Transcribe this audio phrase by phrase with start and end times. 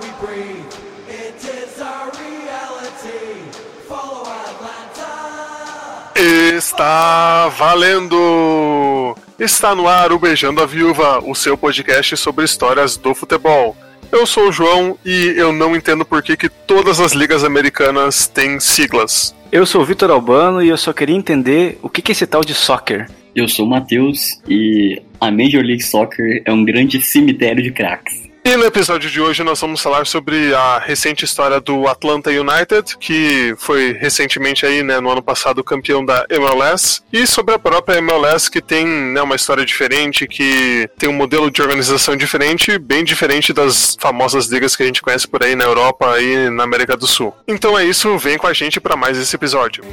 [0.00, 0.72] we breathe.
[1.08, 3.42] It is our reality.
[3.88, 6.12] Follow Atlanta.
[6.14, 9.16] Está valendo!
[9.38, 13.76] Está no ar o Beijando a Viúva, o seu podcast sobre histórias do futebol.
[14.10, 18.26] Eu sou o João e eu não entendo por que, que todas as ligas americanas
[18.26, 19.34] têm siglas.
[19.50, 22.26] Eu sou o Vitor Albano e eu só queria entender o que que é esse
[22.26, 23.10] tal de soccer.
[23.34, 28.31] Eu sou o Matheus e a Major League Soccer é um grande cemitério de craques.
[28.44, 32.98] E no episódio de hoje nós vamos falar sobre a recente história do Atlanta United,
[32.98, 37.98] que foi recentemente aí, né, no ano passado campeão da MLS, e sobre a própria
[37.98, 43.04] MLS que tem né, uma história diferente, que tem um modelo de organização diferente, bem
[43.04, 46.96] diferente das famosas ligas que a gente conhece por aí na Europa e na América
[46.96, 47.32] do Sul.
[47.46, 49.84] Então é isso, vem com a gente para mais esse episódio.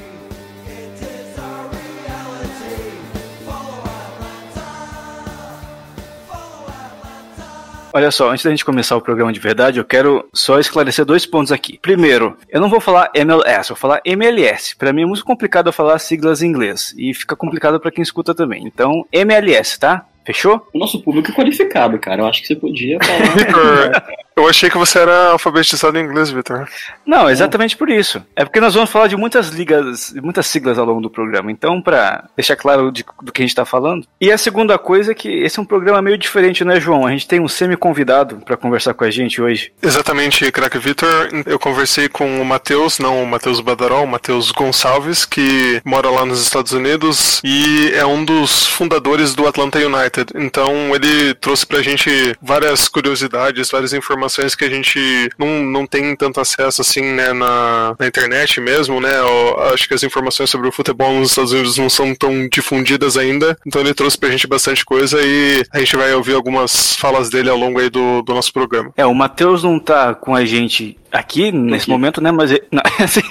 [8.00, 11.26] Olha só, antes da gente começar o programa de verdade, eu quero só esclarecer dois
[11.26, 11.78] pontos aqui.
[11.82, 14.74] Primeiro, eu não vou falar MLS, eu vou falar MLS.
[14.78, 18.02] Pra mim é muito complicado eu falar siglas em inglês e fica complicado pra quem
[18.02, 18.64] escuta também.
[18.66, 20.06] Então, MLS, tá?
[20.26, 20.66] Fechou?
[20.74, 22.22] O nosso público é qualificado, cara.
[22.22, 24.08] Eu acho que você podia falar.
[24.40, 26.66] Eu achei que você era alfabetizado em inglês, Vitor.
[27.06, 28.24] Não, exatamente por isso.
[28.36, 31.52] É porque nós vamos falar de muitas ligas, muitas siglas ao longo do programa.
[31.52, 34.08] Então, pra deixar claro de- do que a gente tá falando.
[34.22, 37.06] E a segunda coisa é que esse é um programa meio diferente, né, João?
[37.06, 39.74] A gente tem um semi-convidado pra conversar com a gente hoje.
[39.84, 41.10] Exatamente, craque Vitor.
[41.46, 46.24] Eu conversei com o Matheus, não o Matheus Badarol, o Matheus Gonçalves, que mora lá
[46.26, 50.32] nos Estados Unidos e é um dos fundadores do Atlanta United.
[50.36, 52.10] Então ele trouxe pra gente
[52.42, 57.96] várias curiosidades, várias informações que a gente não, não tem tanto acesso assim, né, na,
[58.00, 59.18] na internet mesmo, né?
[59.20, 63.18] Eu acho que as informações sobre o futebol nos Estados Unidos não são tão difundidas
[63.18, 63.58] ainda.
[63.66, 67.50] Então ele trouxe pra gente bastante coisa e a gente vai ouvir algumas falas dele
[67.50, 68.92] ao longo aí do, do nosso programa.
[68.96, 71.92] É, o Matheus não tá com a gente aqui nesse Aqui.
[71.92, 72.32] momento, né?
[72.32, 73.22] Mas não, assim,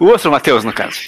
[0.00, 0.98] o, o outro Matheus, no caso.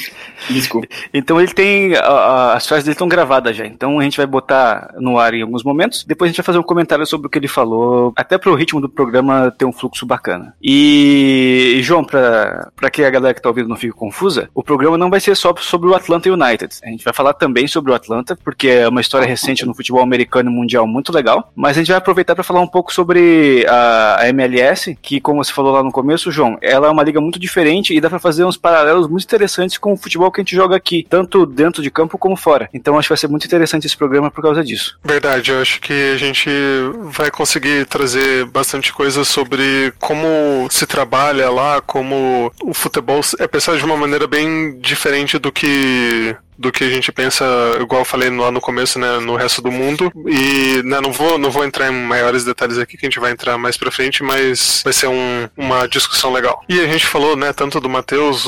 [0.51, 0.89] Desculpa.
[1.13, 1.95] Então ele tem.
[1.95, 3.67] as frases dele estão gravadas já.
[3.67, 6.05] Então a gente vai botar no ar em alguns momentos.
[6.05, 8.13] Depois a gente vai fazer um comentário sobre o que ele falou.
[8.17, 10.55] Até pro ritmo do programa ter um fluxo bacana.
[10.63, 14.99] E, João, pra, pra que a galera que tá ouvindo não fique confusa, o programa
[14.99, 16.77] não vai ser só sobre o Atlanta United.
[16.83, 20.03] A gente vai falar também sobre o Atlanta, porque é uma história recente no futebol
[20.03, 21.53] americano e mundial muito legal.
[21.55, 25.43] Mas a gente vai aproveitar para falar um pouco sobre a, a MLS, que, como
[25.43, 28.19] você falou lá no começo, João, ela é uma liga muito diferente e dá pra
[28.19, 31.83] fazer uns paralelos muito interessantes com o futebol que a gente joga aqui, tanto dentro
[31.83, 32.69] de campo como fora.
[32.73, 34.99] Então acho que vai ser muito interessante esse programa por causa disso.
[35.05, 36.51] Verdade, eu acho que a gente
[37.05, 43.79] vai conseguir trazer bastante coisa sobre como se trabalha lá, como o futebol é pensado
[43.79, 47.45] de uma maneira bem diferente do que do que a gente pensa,
[47.81, 50.11] igual eu falei lá no começo, né, no resto do mundo.
[50.27, 53.31] E né, não vou não vou entrar em maiores detalhes aqui, que a gente vai
[53.31, 56.63] entrar mais pra frente, mas vai ser um- uma discussão legal.
[56.69, 58.47] E a gente falou, né, tanto do Matheus,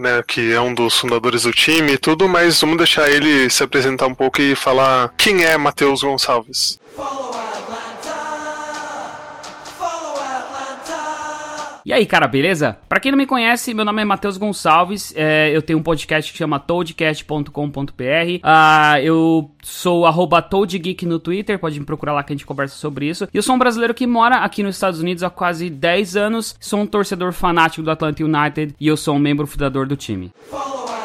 [0.00, 3.62] né, que é um dos fundadores do time e tudo, mas vamos deixar ele se
[3.62, 6.78] apresentar um pouco e falar quem é Matheus Gonçalves.
[6.96, 7.32] Follow
[11.84, 12.78] E aí, cara, beleza?
[12.88, 15.12] Pra quem não me conhece, meu nome é Matheus Gonçalves.
[15.14, 18.40] é, eu tenho um podcast que chama toadcast.com.br.
[18.42, 22.76] Ah, eu sou arroba toadgeek no Twitter, pode me procurar lá que a gente conversa
[22.76, 23.28] sobre isso.
[23.32, 26.56] E eu sou um brasileiro que mora aqui nos Estados Unidos há quase 10 anos.
[26.58, 30.32] Sou um torcedor fanático do Atlanta United e eu sou um membro fundador do time.
[30.50, 31.03] Follow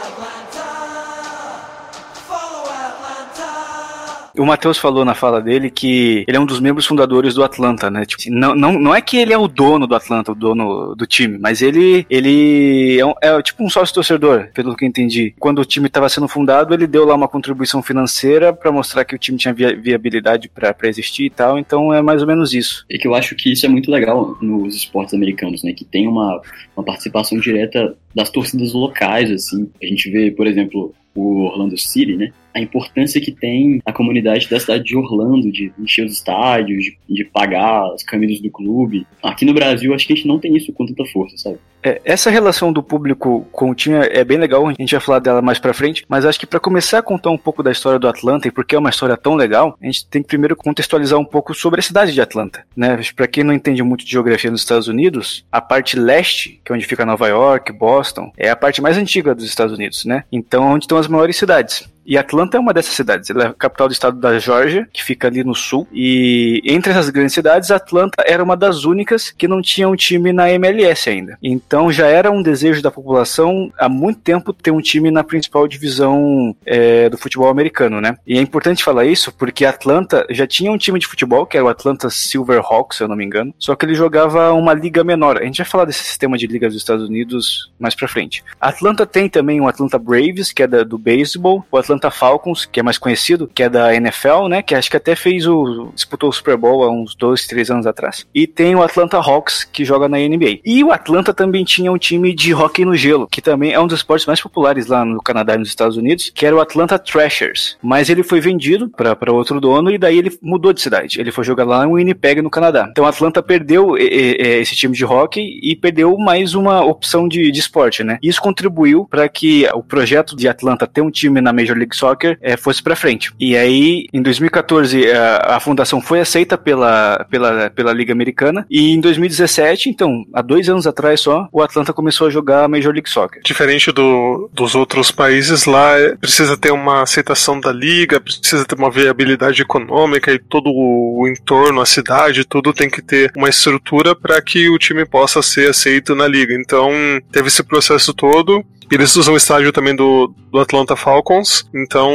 [4.37, 7.89] O Matheus falou na fala dele que ele é um dos membros fundadores do Atlanta,
[7.89, 8.05] né?
[8.05, 11.05] Tipo, não, não, não é que ele é o dono do Atlanta, o dono do
[11.05, 15.33] time, mas ele, ele é, um- é tipo um sócio torcedor, pelo que eu entendi.
[15.39, 19.15] Quando o time estava sendo fundado, ele deu lá uma contribuição financeira para mostrar que
[19.15, 21.57] o time tinha via- viabilidade para existir e tal.
[21.57, 22.85] Então é mais ou menos isso.
[22.89, 25.73] É que eu acho que isso é muito legal nos esportes americanos, né?
[25.73, 26.41] Que tem uma,
[26.75, 29.69] uma participação direta das torcidas locais, assim.
[29.81, 32.31] A gente vê, por exemplo, o Orlando City, né?
[32.53, 36.97] A importância que tem a comunidade da cidade de Orlando, de encher os estádios, de,
[37.07, 39.05] de pagar as camisas do clube.
[39.21, 41.59] Aqui no Brasil, acho que a gente não tem isso com tanta força, sabe?
[41.83, 45.19] É, essa relação do público com o time é bem legal, a gente vai falar
[45.19, 47.97] dela mais pra frente, mas acho que pra começar a contar um pouco da história
[47.97, 51.17] do Atlanta e porque é uma história tão legal, a gente tem que primeiro contextualizar
[51.17, 52.99] um pouco sobre a cidade de Atlanta, né?
[53.15, 56.75] Pra quem não entende muito de geografia nos Estados Unidos, a parte leste, que é
[56.75, 60.23] onde fica Nova York, Boston, é a parte mais antiga dos Estados Unidos, né?
[60.31, 61.87] Então, é onde estão as maiores cidades.
[62.09, 63.29] E Atlanta é uma dessas cidades.
[63.29, 65.87] Ela é a capital do estado da Georgia, que fica ali no sul.
[65.93, 70.33] E entre essas grandes cidades, Atlanta era uma das únicas que não tinha um time
[70.33, 71.37] na MLS ainda.
[71.43, 75.67] Então já era um desejo da população há muito tempo ter um time na principal
[75.67, 78.17] divisão é, do futebol americano, né?
[78.25, 81.65] E é importante falar isso porque Atlanta já tinha um time de futebol, que era
[81.65, 85.37] o Atlanta Silverhawks, se eu não me engano, só que ele jogava uma liga menor.
[85.37, 88.43] A gente vai falar desse sistema de ligas dos Estados Unidos mais pra frente.
[88.59, 92.79] Atlanta tem também o Atlanta Braves, que é da, do beisebol, o Atlanta Falcons, que
[92.79, 94.61] é mais conhecido, que é da NFL, né?
[94.61, 95.89] Que acho que até fez o.
[95.93, 98.25] disputou o Super Bowl há uns dois, três anos atrás.
[98.33, 100.59] E tem o Atlanta Hawks, que joga na NBA.
[100.63, 103.87] E o Atlanta também tinha um time de hockey no gelo, que também é um
[103.87, 106.99] dos esportes mais populares lá no Canadá e nos Estados Unidos, que era o Atlanta
[106.99, 107.77] Thrashers.
[107.81, 111.19] Mas ele foi vendido para outro dono e daí ele mudou de cidade.
[111.19, 112.87] Ele foi jogar lá em Winnipeg, no Canadá.
[112.91, 117.27] Então a Atlanta perdeu e, e, esse time de hockey e perdeu mais uma opção
[117.27, 118.17] de, de esporte, né?
[118.21, 122.37] Isso contribuiu para que o projeto de Atlanta ter um time na Major League Soccer
[122.41, 123.31] é, fosse para frente.
[123.39, 128.91] E aí, em 2014, a, a, fundação foi aceita pela, pela, pela Liga Americana e
[128.91, 132.93] em 2017, então, há dois anos atrás só, o Atlanta começou a jogar a Major
[132.93, 133.41] League Soccer.
[133.43, 138.75] Diferente do, dos outros países, lá é, precisa ter uma aceitação da liga, precisa ter
[138.75, 144.15] uma viabilidade econômica e todo o entorno, a cidade, tudo tem que ter uma estrutura
[144.15, 146.53] para que o time possa ser aceito na liga.
[146.53, 146.91] Então,
[147.31, 148.63] teve esse processo todo.
[148.91, 152.11] Eles usam o estádio também do, do Atlanta Falcons, então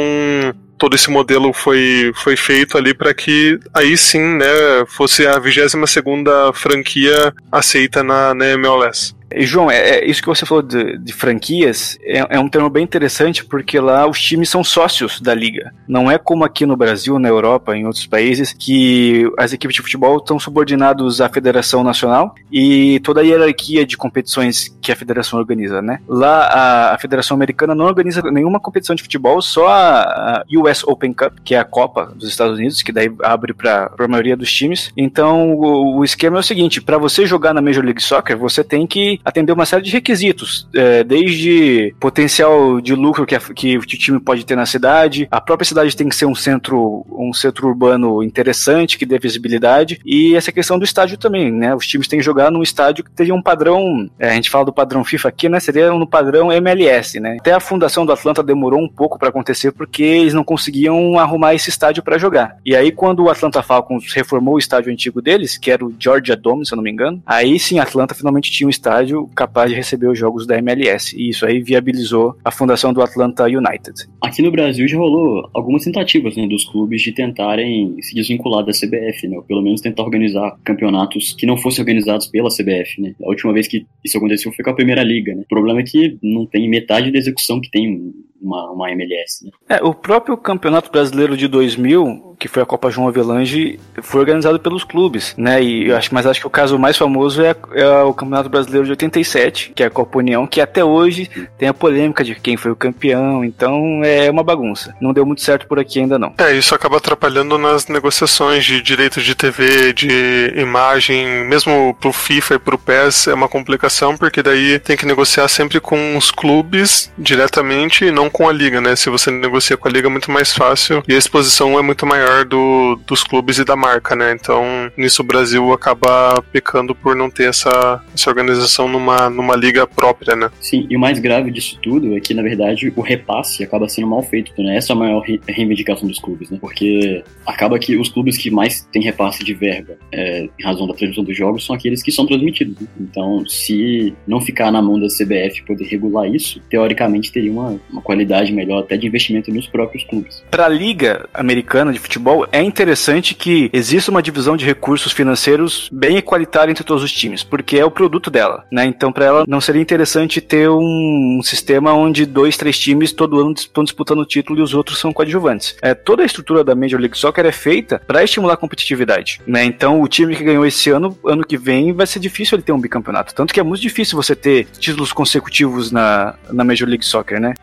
[0.77, 4.45] todo esse modelo foi, foi feito ali para que aí sim, né,
[4.87, 9.15] fosse a 22 segunda franquia aceita na, na MLS.
[9.43, 12.83] João, é, é, isso que você falou de, de franquias é, é, um termo bem
[12.83, 15.73] interessante porque lá os times são sócios da liga.
[15.87, 19.81] Não é como aqui no Brasil, na Europa, em outros países, que as equipes de
[19.81, 25.39] futebol estão subordinados à Federação Nacional e toda a hierarquia de competições que a Federação
[25.39, 25.99] organiza, né?
[26.07, 30.83] Lá a, a Federação Americana não organiza nenhuma competição de futebol, só a, a US
[30.83, 34.37] Open Cup, que é a Copa dos Estados Unidos, que daí abre para a maioria
[34.37, 34.91] dos times.
[34.95, 38.63] Então o, o esquema é o seguinte: para você jogar na Major League Soccer, você
[38.63, 43.77] tem que atender uma série de requisitos, é, desde potencial de lucro que, a, que
[43.77, 47.33] o time pode ter na cidade, a própria cidade tem que ser um centro, um
[47.33, 51.73] centro urbano interessante, que dê visibilidade, e essa questão do estádio também, né?
[51.73, 54.65] Os times têm que jogar num estádio que teria um padrão, é, a gente fala
[54.65, 55.59] do padrão FIFA aqui, né?
[55.59, 57.37] Seria no padrão MLS, né?
[57.39, 61.55] Até a fundação do Atlanta demorou um pouco para acontecer porque eles não conseguiam arrumar
[61.55, 62.57] esse estádio para jogar.
[62.65, 66.35] E aí quando o Atlanta Falcons reformou o estádio antigo deles, que era o Georgia
[66.35, 69.75] Dome, se eu não me engano, aí sim Atlanta finalmente tinha um estádio capaz de
[69.75, 71.15] receber os jogos da MLS.
[71.17, 74.07] E isso aí viabilizou a fundação do Atlanta United.
[74.21, 78.71] Aqui no Brasil já rolou algumas tentativas né, dos clubes de tentarem se desvincular da
[78.71, 83.01] CBF, né, ou pelo menos tentar organizar campeonatos que não fossem organizados pela CBF.
[83.01, 83.15] Né.
[83.23, 85.33] A última vez que isso aconteceu foi com a Primeira Liga.
[85.33, 85.41] Né.
[85.41, 89.45] O problema é que não tem metade da execução que tem uma, uma MLS.
[89.45, 89.51] Né?
[89.69, 94.59] É, o próprio Campeonato Brasileiro de 2000, que foi a Copa João Avelange, foi organizado
[94.59, 95.63] pelos clubes, né?
[95.63, 98.85] E eu acho, mas acho que o caso mais famoso é, é, o Campeonato Brasileiro
[98.85, 102.57] de 87, que é a Copa União, que até hoje tem a polêmica de quem
[102.57, 104.93] foi o campeão, então é uma bagunça.
[105.01, 106.33] Não deu muito certo por aqui ainda não.
[106.37, 112.55] É, isso acaba atrapalhando nas negociações de direitos de TV, de imagem, mesmo pro FIFA
[112.55, 117.11] e pro PES é uma complicação, porque daí tem que negociar sempre com os clubes
[117.17, 118.95] diretamente e não com a liga, né?
[118.95, 122.05] Se você negocia com a liga é muito mais fácil e a exposição é muito
[122.05, 124.33] maior do, dos clubes e da marca, né?
[124.33, 124.63] Então,
[124.97, 130.35] nisso o Brasil acaba pecando por não ter essa, essa organização numa, numa liga própria,
[130.35, 130.49] né?
[130.59, 134.07] Sim, e o mais grave disso tudo é que, na verdade, o repasse acaba sendo
[134.07, 134.77] mal feito, né?
[134.77, 136.57] Essa é a maior reivindicação dos clubes, né?
[136.59, 140.93] Porque acaba que os clubes que mais têm repasse de verba é, em razão da
[140.93, 142.79] transmissão dos jogos são aqueles que são transmitidos.
[142.79, 142.87] Né?
[142.99, 148.01] Então, se não ficar na mão da CBF poder regular isso, teoricamente teria uma, uma
[148.01, 150.43] qualidade qualidade melhor até de investimento nos próprios clubes.
[150.49, 155.89] Para a liga americana de futebol é interessante que exista uma divisão de recursos financeiros
[155.91, 158.85] bem equalitária entre todos os times, porque é o produto dela, né?
[158.85, 163.53] Então para ela não seria interessante ter um, sistema onde dois, três times todo ano
[163.53, 165.75] estão disputando o título e os outros são coadjuvantes.
[165.81, 169.65] É toda a estrutura da Major League Soccer é feita para estimular a competitividade, né?
[169.65, 172.71] Então o time que ganhou esse ano, ano que vem vai ser difícil ele ter
[172.71, 177.05] um bicampeonato, tanto que é muito difícil você ter títulos consecutivos na, na Major League
[177.05, 177.53] Soccer, né?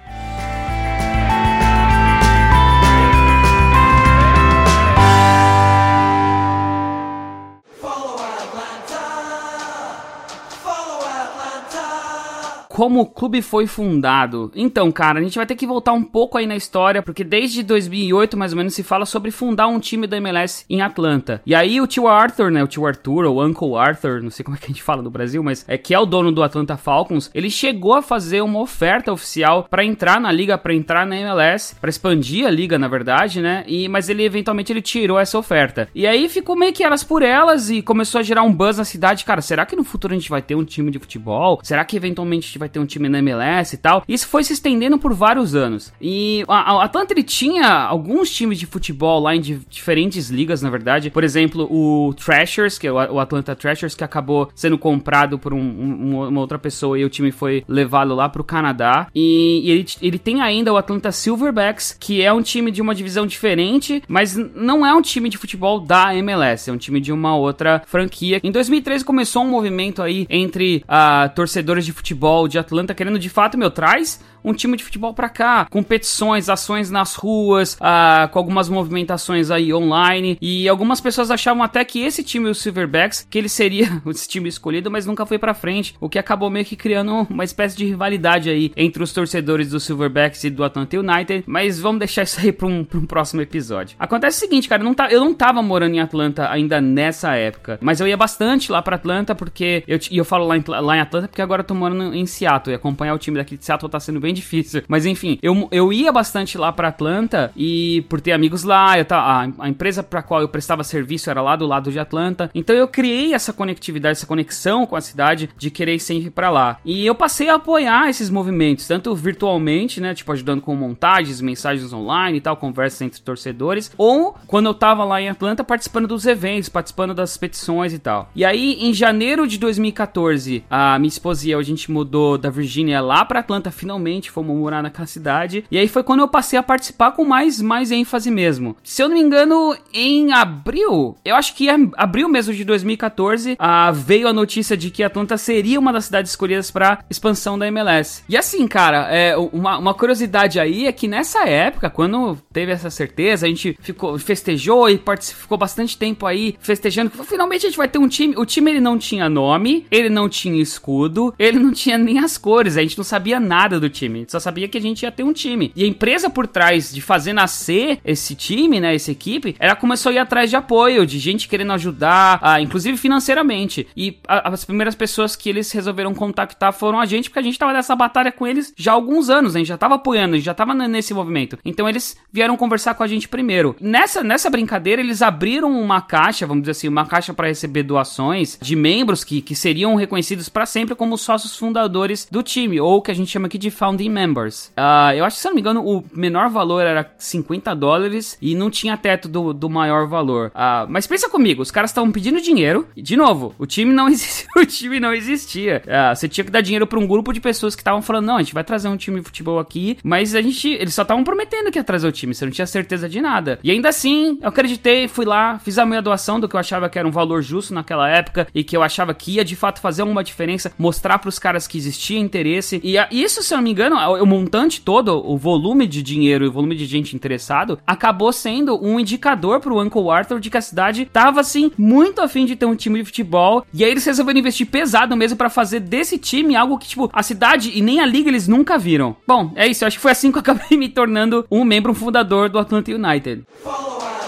[12.83, 14.51] Como o clube foi fundado.
[14.57, 17.63] Então, cara, a gente vai ter que voltar um pouco aí na história, porque desde
[17.63, 21.41] 2008, mais ou menos, se fala sobre fundar um time da MLS em Atlanta.
[21.47, 24.57] E aí o tio Arthur, né, o tio Arthur, ou Uncle Arthur, não sei como
[24.57, 26.77] é que a gente fala no Brasil, mas é que é o dono do Atlanta
[26.77, 31.17] Falcons, ele chegou a fazer uma oferta oficial para entrar na liga, para entrar na
[31.17, 33.63] MLS, para expandir a liga, na verdade, né?
[33.69, 35.89] E mas ele eventualmente ele tirou essa oferta.
[35.95, 38.85] E aí ficou meio que elas por elas e começou a gerar um buzz na
[38.85, 41.61] cidade, cara, será que no futuro a gente vai ter um time de futebol?
[41.63, 44.05] Será que eventualmente a gente vai ter um time na MLS e tal?
[44.09, 45.93] Isso foi se estendendo por vários anos.
[46.01, 50.71] E a, Atlanta ele tinha alguns times de futebol lá em di diferentes ligas, na
[50.71, 51.11] verdade.
[51.11, 55.59] Por exemplo, o Thrashers, que é o, Atlanta Thrashers, que acabou sendo comprado por um,
[55.59, 59.07] um, uma outra pessoa e o time foi levado lá pro Canadá.
[59.15, 62.95] E, e ele, ele tem ainda o Atlanta Silverbacks, que é um time de uma
[62.95, 67.13] divisão diferente, mas não é um time de futebol da MLS, é um time de
[67.13, 68.41] uma outra franquia.
[68.43, 73.29] Em 2013 começou um movimento aí entre uh, torcedores de futebol de Atlanta querendo de
[73.29, 78.39] fato, meu, traz um time de futebol para cá, competições, ações nas ruas, uh, com
[78.39, 80.37] algumas movimentações aí online.
[80.41, 84.49] E algumas pessoas achavam até que esse time, o Silverbacks, que ele seria esse time
[84.49, 87.85] escolhido, mas nunca foi para frente, o que acabou meio que criando uma espécie de
[87.85, 91.45] rivalidade aí entre os torcedores do Silverbacks e do Atlanta United.
[91.47, 93.97] Mas vamos deixar isso aí para um, pra um próximo episódio.
[93.99, 97.79] Acontece o seguinte, cara, não tá, eu não tava morando em Atlanta ainda nessa época,
[97.81, 100.97] mas eu ia bastante lá para Atlanta porque eu, e eu falo lá em, lá
[100.97, 103.65] em Atlanta porque agora eu tô morando em Seattle e acompanhar o time daqui de
[103.65, 104.83] Seattle tá sendo bem difícil.
[104.89, 109.05] Mas enfim, eu, eu ia bastante lá para Atlanta e por ter amigos lá, eu
[109.05, 112.51] tá, a, a empresa para qual eu prestava serviço era lá do lado de Atlanta.
[112.55, 116.51] Então eu criei essa conectividade, essa conexão com a cidade de querer ir sempre para
[116.51, 116.79] lá.
[116.85, 121.93] E eu passei a apoiar esses movimentos, tanto virtualmente, né, tipo ajudando com montagens, mensagens
[121.93, 126.27] online e tal, conversas entre torcedores, ou quando eu tava lá em Atlanta participando dos
[126.27, 128.31] eventos, participando das petições e tal.
[128.35, 132.51] E aí em janeiro de 2014, a minha esposa e eu a gente mudou da
[132.51, 135.65] Virgínia lá para Atlanta finalmente, fomos morar naquela cidade.
[135.71, 138.77] E aí foi quando eu passei a participar com mais mais ênfase mesmo.
[138.83, 143.57] Se eu não me engano, em abril, eu acho que em abril mesmo de 2014,
[143.59, 147.67] ah, veio a notícia de que Atlanta seria uma das cidades escolhidas para expansão da
[147.69, 148.23] MLS.
[148.29, 152.91] E assim, cara, é, uma, uma curiosidade aí é que nessa época, quando teve essa
[152.91, 157.11] certeza, a gente ficou festejou e ficou bastante tempo aí festejando.
[157.25, 158.35] Finalmente a gente vai ter um time.
[158.37, 162.39] O time ele não tinha nome, ele não tinha escudo, ele não tinha nem as
[162.39, 162.77] cores.
[162.77, 164.19] A gente não sabia nada do time.
[164.19, 165.73] A gente só sabia que a gente ia ter um time.
[165.75, 170.11] E a empresa por trás de fazer nascer esse time, né, essa equipe, ela começou
[170.11, 173.87] a ir atrás de apoio, de gente querendo ajudar, ah, inclusive financeiramente.
[173.97, 177.59] E a, as primeiras pessoas que eles resolveram contactar foram a gente, porque a gente
[177.59, 180.37] tava nessa batalha com eles já há alguns anos, a gente já tava apoiando, a
[180.37, 181.59] gente já tava nesse movimento.
[181.65, 183.77] Então eles vieram conversar com a gente primeiro.
[183.81, 188.59] Nessa, nessa brincadeira, eles abriram uma caixa, vamos dizer assim, uma caixa para receber doações
[188.61, 193.11] de membros que, que seriam reconhecidos para sempre como sócios fundadores do time, ou que
[193.11, 194.73] a gente chama aqui de founding members.
[194.77, 198.55] Uh, eu acho que, se não me engano, o menor valor era 50 dólares e
[198.55, 200.49] não tinha teto do, do maior valor.
[200.49, 202.87] Uh, mas pensa comigo, os caras estavam pedindo dinheiro.
[202.97, 204.49] E, de novo, o time não existia.
[204.57, 205.83] o time não existia.
[205.87, 208.37] Uh, você tinha que dar dinheiro para um grupo de pessoas que estavam falando: não,
[208.37, 209.97] a gente vai trazer um time de futebol aqui.
[210.03, 210.69] Mas a gente.
[210.69, 212.35] Eles só estavam prometendo que ia trazer o time.
[212.35, 213.59] Você não tinha certeza de nada.
[213.63, 216.89] E ainda assim, eu acreditei, fui lá, fiz a minha doação do que eu achava
[216.89, 219.81] que era um valor justo naquela época e que eu achava que ia de fato
[219.81, 222.81] fazer alguma diferença, mostrar para os caras que existia interesse.
[222.83, 226.45] E isso, se eu não me engano, o, o montante todo, o volume de dinheiro
[226.45, 230.57] e o volume de gente interessado, acabou sendo um indicador pro Uncle Arthur de que
[230.57, 233.65] a cidade tava assim muito afim de ter um time de futebol.
[233.73, 237.23] E aí eles resolveram investir pesado mesmo para fazer desse time algo que, tipo, a
[237.23, 239.17] cidade e nem a liga eles nunca viram.
[239.27, 239.85] Bom, é isso.
[239.85, 242.91] Eu acho que foi assim que eu acabei me tornando um membro fundador do Atlanta
[242.91, 243.45] United.
[243.63, 244.22] Follow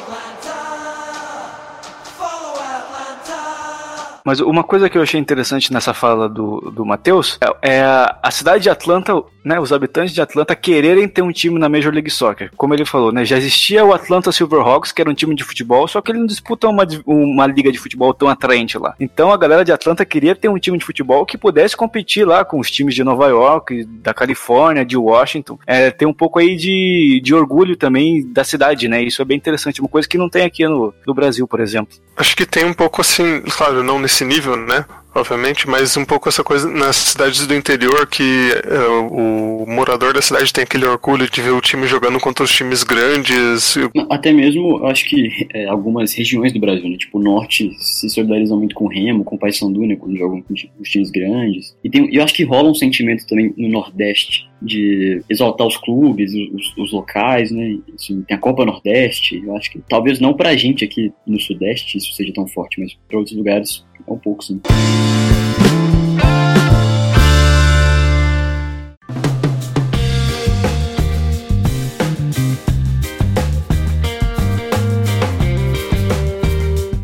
[4.25, 8.31] Mas uma coisa que eu achei interessante nessa fala do, do Matheus é, é a
[8.31, 9.13] cidade de Atlanta,
[9.45, 12.51] né, os habitantes de Atlanta quererem ter um time na Major League Soccer.
[12.57, 15.87] Como ele falou, né, já existia o Atlanta Silverhawks, que era um time de futebol,
[15.87, 18.95] só que ele não disputa uma, uma liga de futebol tão atraente lá.
[18.99, 22.47] Então a galera de Atlanta queria ter um time de futebol que pudesse competir lá
[22.47, 25.59] com os times de Nova York, da Califórnia, de Washington.
[25.67, 29.03] É, ter um pouco aí de, de orgulho também da cidade, né?
[29.03, 31.95] Isso é bem interessante, uma coisa que não tem aqui no, no Brasil, por exemplo.
[32.17, 34.85] Acho que tem um pouco assim, claro, não nesse nível, né?
[35.15, 40.21] Obviamente, mas um pouco essa coisa nas cidades do interior que é, o morador da
[40.21, 43.77] cidade tem aquele orgulho de ver o time jogando contra os times grandes.
[44.11, 46.97] Até mesmo, eu acho que é, algumas regiões do Brasil, né?
[46.97, 49.97] Tipo, o norte se solidarizam muito com o Remo, com o Paysandu, né?
[49.97, 51.77] Quando jogam com os times grandes.
[51.85, 56.33] E tem, eu acho que rola um sentimento também no Nordeste de exaltar os clubes,
[56.53, 57.79] os, os locais, né?
[57.95, 59.43] Assim, tem a Copa Nordeste.
[59.45, 62.97] Eu acho que talvez não pra gente aqui no Sudeste isso seja tão forte, mas
[63.09, 64.61] para outros lugares é um pouco sim.
[65.07, 66.94] Thank you.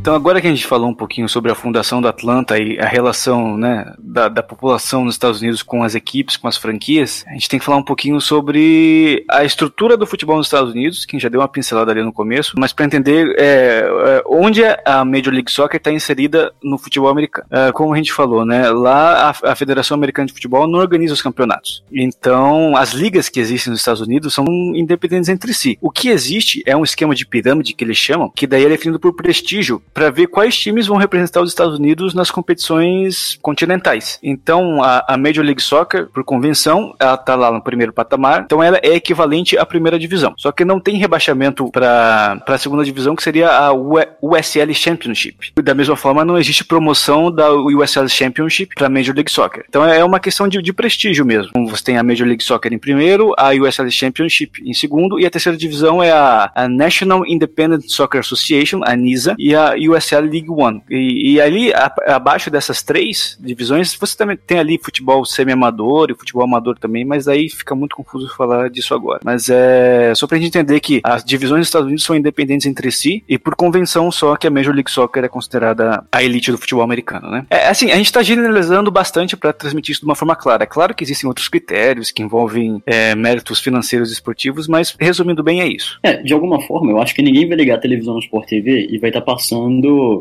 [0.00, 2.86] Então, agora que a gente falou um pouquinho sobre a fundação do Atlanta e a
[2.86, 7.34] relação né, da, da população nos Estados Unidos com as equipes, com as franquias, a
[7.34, 11.18] gente tem que falar um pouquinho sobre a estrutura do futebol nos Estados Unidos, que
[11.18, 15.34] já deu uma pincelada ali no começo, mas para entender é, é, onde a Major
[15.34, 17.46] League Soccer está inserida no futebol americano.
[17.50, 21.12] É, como a gente falou, né, lá a, a Federação Americana de Futebol não organiza
[21.12, 21.84] os campeonatos.
[21.92, 25.76] Então, as ligas que existem nos Estados Unidos são independentes entre si.
[25.78, 28.98] O que existe é um esquema de pirâmide que eles chamam, que daí é definido
[28.98, 34.18] por prestígio, para ver quais times vão representar os Estados Unidos nas competições continentais.
[34.22, 38.62] Então, a, a Major League Soccer, por convenção, ela tá lá no primeiro patamar, então
[38.62, 40.34] ela é equivalente à primeira divisão.
[40.36, 45.52] Só que não tem rebaixamento para a segunda divisão, que seria a USL Championship.
[45.62, 49.64] Da mesma forma, não existe promoção da USL Championship para Major League Soccer.
[49.68, 51.50] Então é uma questão de, de prestígio mesmo.
[51.68, 55.30] Você tem a Major League Soccer em primeiro, a USL Championship em segundo, e a
[55.30, 60.50] terceira divisão é a, a National Independent Soccer Association, a NISA, e a USL League
[60.50, 60.82] One.
[60.90, 66.14] E, e ali, a, abaixo dessas três divisões, você também tem ali futebol semi-amador e
[66.14, 69.20] futebol amador também, mas aí fica muito confuso falar disso agora.
[69.24, 72.90] Mas é só pra gente entender que as divisões dos Estados Unidos são independentes entre
[72.90, 76.58] si, e por convenção só que a Major League Soccer é considerada a elite do
[76.58, 77.46] futebol americano, né?
[77.50, 80.64] É assim, a gente tá generalizando bastante para transmitir isso de uma forma clara.
[80.64, 85.42] É claro que existem outros critérios que envolvem é, méritos financeiros e esportivos, mas resumindo
[85.42, 85.98] bem é isso.
[86.02, 88.88] É, de alguma forma, eu acho que ninguém vai ligar a televisão no Sport TV
[88.90, 89.69] e vai estar tá passando,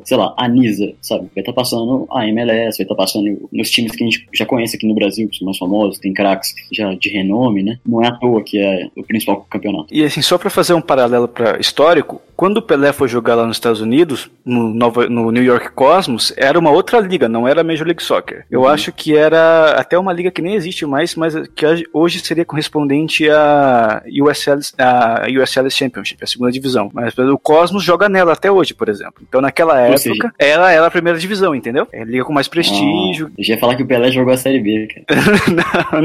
[0.06, 1.30] sei lá, a NISA, sabe?
[1.36, 4.28] Vai estar tá passando a MLS, vai estar tá passando nos times que a gente
[4.34, 7.80] já conhece aqui no Brasil, que são mais famosos, tem craques já de renome, né?
[7.86, 9.94] Não é à toa que é o principal campeonato.
[9.94, 13.46] E assim, só para fazer um paralelo para histórico, quando o Pelé foi jogar lá
[13.46, 17.60] nos Estados Unidos, no, Nova, no New York Cosmos, era uma outra liga, não era
[17.60, 18.46] a Major League Soccer.
[18.50, 18.68] Eu uhum.
[18.70, 23.30] acho que era até uma liga que nem existe mais, mas que hoje seria correspondente
[23.30, 26.90] à USL, a USL Championship, a segunda divisão.
[26.94, 29.22] Mas o Cosmos joga nela até hoje, por exemplo.
[29.22, 31.90] Então naquela época, seja, ela era a primeira divisão, entendeu?
[31.92, 33.28] É liga com mais prestígio.
[33.28, 35.22] Ah, eu já ia falar que o Pelé jogou a Série B, cara.
[35.92, 36.02] não,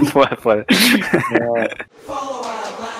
[0.00, 0.06] não.
[0.10, 0.66] fora, fora.
[0.68, 1.86] É.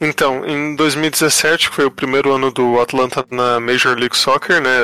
[0.00, 4.78] Então, em 2017, que foi o primeiro ano do Atlanta na Major League Soccer, né?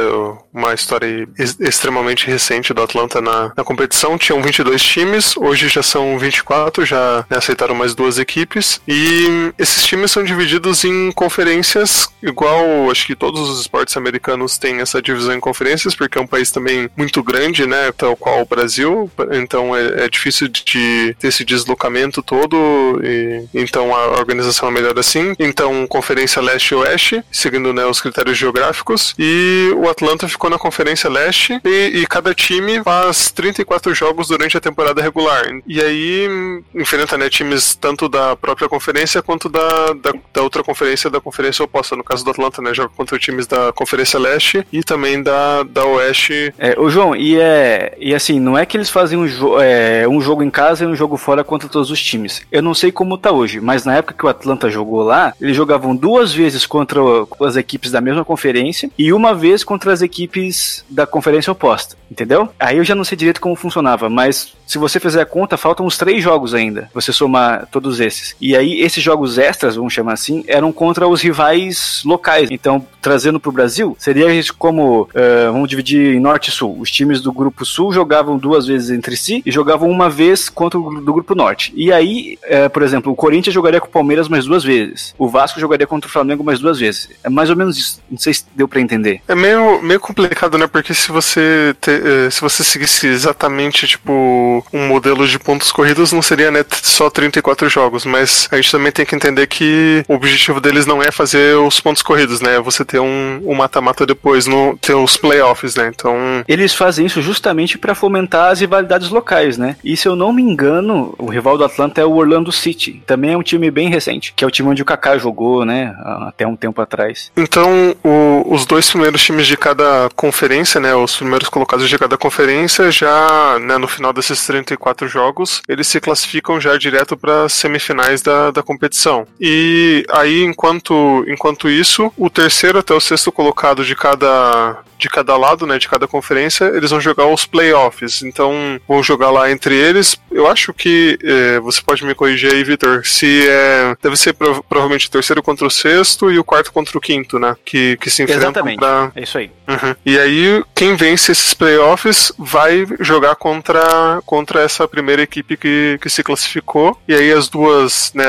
[0.52, 1.28] Uma história
[1.60, 4.18] extremamente recente do Atlanta na, na competição.
[4.18, 8.80] Tinham 22 times, hoje já são 24, já né, aceitaram mais duas equipes.
[8.88, 14.80] E esses times são divididos em conferências, igual acho que todos os esportes americanos têm
[14.80, 17.92] essa divisão em conferências, porque é um país também muito grande, né?
[17.92, 19.10] Tal qual o Brasil.
[19.32, 23.00] Então é, é difícil de ter esse deslocamento todo.
[23.04, 25.34] E, então a organização é melhor assim.
[25.38, 29.14] Então, Conferência Leste e Oeste, seguindo né, os critérios geográficos.
[29.18, 34.56] E o Atlanta ficou na Conferência Leste e, e, cada time faz 34 jogos durante
[34.56, 35.44] a temporada regular.
[35.66, 36.28] E aí
[36.74, 41.64] enfrenta né, times tanto da própria conferência quanto da, da, da, outra conferência, da conferência
[41.64, 41.94] oposta.
[41.94, 45.84] No caso do Atlanta, né, joga contra times da Conferência Leste e também da, da
[45.84, 46.54] Oeste.
[46.58, 50.06] É, o João, e, é, e assim, não é que eles fazem um, jo é,
[50.08, 52.42] um jogo em casa e um jogo fora contra todos os times.
[52.50, 55.34] Eu não sei como tá hoje, mas na época que o Atlanta jogou jogou lá,
[55.40, 57.00] eles jogavam duas vezes contra
[57.42, 62.48] as equipes da mesma conferência e uma vez contra as equipes da conferência oposta, entendeu?
[62.58, 65.86] Aí eu já não sei direito como funcionava, mas se você fizer a conta, faltam
[65.86, 68.34] uns três jogos ainda, você somar todos esses.
[68.40, 72.48] E aí, esses jogos extras, vamos chamar assim, eram contra os rivais locais.
[72.50, 74.26] Então, trazendo para o Brasil, seria
[74.58, 76.76] como, uh, vamos dividir em Norte e Sul.
[76.78, 80.78] Os times do Grupo Sul jogavam duas vezes entre si e jogavam uma vez contra
[80.78, 81.72] o do Grupo Norte.
[81.76, 84.83] E aí, uh, por exemplo, o Corinthians jogaria com o Palmeiras mais duas vezes.
[85.18, 87.10] O Vasco jogaria contra o Flamengo mais duas vezes.
[87.22, 88.00] É mais ou menos isso.
[88.10, 89.20] Não sei se deu para entender.
[89.26, 90.66] É meio, meio complicado, né?
[90.66, 96.12] Porque se você, te, uh, se você seguisse exatamente, tipo, um modelo de pontos corridos
[96.12, 100.14] não seria né, só 34 jogos, mas a gente também tem que entender que o
[100.14, 102.56] objetivo deles não é fazer os pontos corridos, né?
[102.56, 105.90] É você ter um mata-mata um depois, no, ter os playoffs, né?
[105.94, 106.44] Então.
[106.46, 109.76] Eles fazem isso justamente para fomentar as rivalidades locais, né?
[109.84, 113.02] E se eu não me engano, o rival do Atlanta é o Orlando City.
[113.06, 115.94] Também é um time bem recente, que é o time onde o Kaká jogou, né?
[116.26, 117.30] Até um tempo atrás.
[117.36, 120.94] Então, o, os dois primeiros times de cada conferência, né?
[120.94, 126.00] Os primeiros colocados de cada conferência já, né, no final desses 34 jogos, eles se
[126.00, 129.26] classificam já direto para semifinais da, da competição.
[129.40, 135.36] E aí, enquanto, enquanto isso, o terceiro até o sexto colocado de cada de cada
[135.36, 138.22] lado, né, de cada conferência, eles vão jogar os playoffs.
[138.22, 140.16] Então, vão jogar lá entre eles.
[140.30, 144.34] Eu acho que é, você pode me corrigir aí, Vitor, se é deve ser
[144.68, 148.10] provavelmente o terceiro contra o sexto e o quarto contra o quinto, né, que, que
[148.10, 148.78] se enfrentam Exatamente.
[148.78, 149.12] Pra...
[149.14, 149.50] É isso aí.
[149.66, 149.94] Uhum.
[150.04, 156.10] E aí, quem vence esses playoffs vai jogar contra contra essa primeira equipe que, que
[156.10, 156.98] se classificou.
[157.08, 158.24] E aí as duas, né,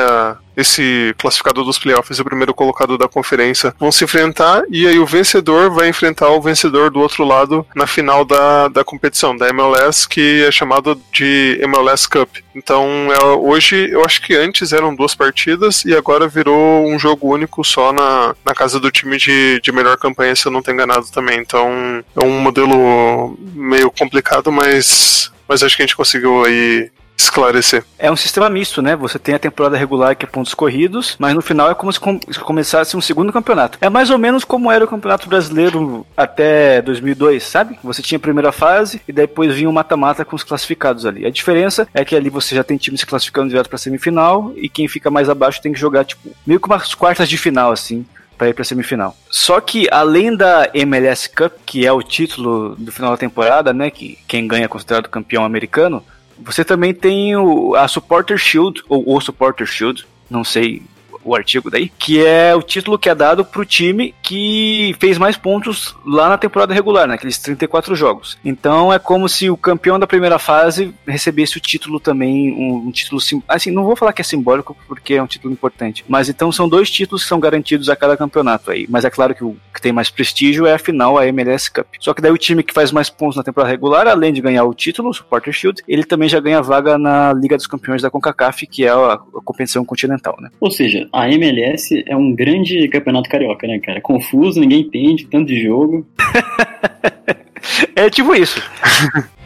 [0.56, 4.98] esse classificado dos playoffs e o primeiro colocado da conferência vão se enfrentar e aí
[4.98, 9.48] o vencedor vai enfrentar o vencedor do outro lado na final da, da competição, da
[9.50, 12.30] MLS, que é chamado de MLS Cup.
[12.54, 17.34] Então, é, hoje, eu acho que antes eram duas partidas e agora virou um jogo
[17.34, 20.72] único só na, na casa do time de, de melhor campanha, se eu não estou
[20.72, 21.25] enganado também.
[21.34, 27.84] Então, é um modelo meio complicado, mas, mas acho que a gente conseguiu aí esclarecer.
[27.98, 28.94] É um sistema misto, né?
[28.96, 31.98] Você tem a temporada regular que é pontos corridos, mas no final é como se
[31.98, 33.78] com começasse um segundo campeonato.
[33.80, 37.78] É mais ou menos como era o Campeonato Brasileiro até 2002, sabe?
[37.82, 41.26] Você tinha a primeira fase e depois vinha o mata-mata com os classificados ali.
[41.26, 44.68] A diferença é que ali você já tem times se classificando direto para semifinal e
[44.68, 48.04] quem fica mais abaixo tem que jogar tipo meio que umas quartas de final assim
[48.36, 49.16] para ir para semifinal.
[49.30, 53.90] Só que além da MLS Cup, que é o título do final da temporada, né,
[53.90, 56.02] que quem ganha é considerado campeão americano,
[56.38, 60.82] você também tem o, a Supporter Shield, ou o Supporter Shield, não sei
[61.26, 65.36] o artigo daí, que é o título que é dado pro time que fez mais
[65.36, 68.38] pontos lá na temporada regular, naqueles 34 jogos.
[68.44, 72.90] Então é como se o campeão da primeira fase recebesse o título também, um, um
[72.90, 76.52] título assim, não vou falar que é simbólico porque é um título importante, mas então
[76.52, 78.86] são dois títulos que são garantidos a cada campeonato aí.
[78.88, 81.86] Mas é claro que o que tem mais prestígio é a final, a MLS Cup.
[82.00, 84.64] Só que daí o time que faz mais pontos na temporada regular, além de ganhar
[84.64, 88.10] o título, o Supporter Shield, ele também já ganha vaga na Liga dos Campeões da
[88.10, 90.50] CONCACAF, que é a, a competição continental, né?
[90.60, 94.00] Ou seja, a MLS é um grande campeonato carioca, né, cara?
[94.02, 96.06] Confuso, ninguém entende, tanto de jogo.
[97.96, 98.62] é tipo isso.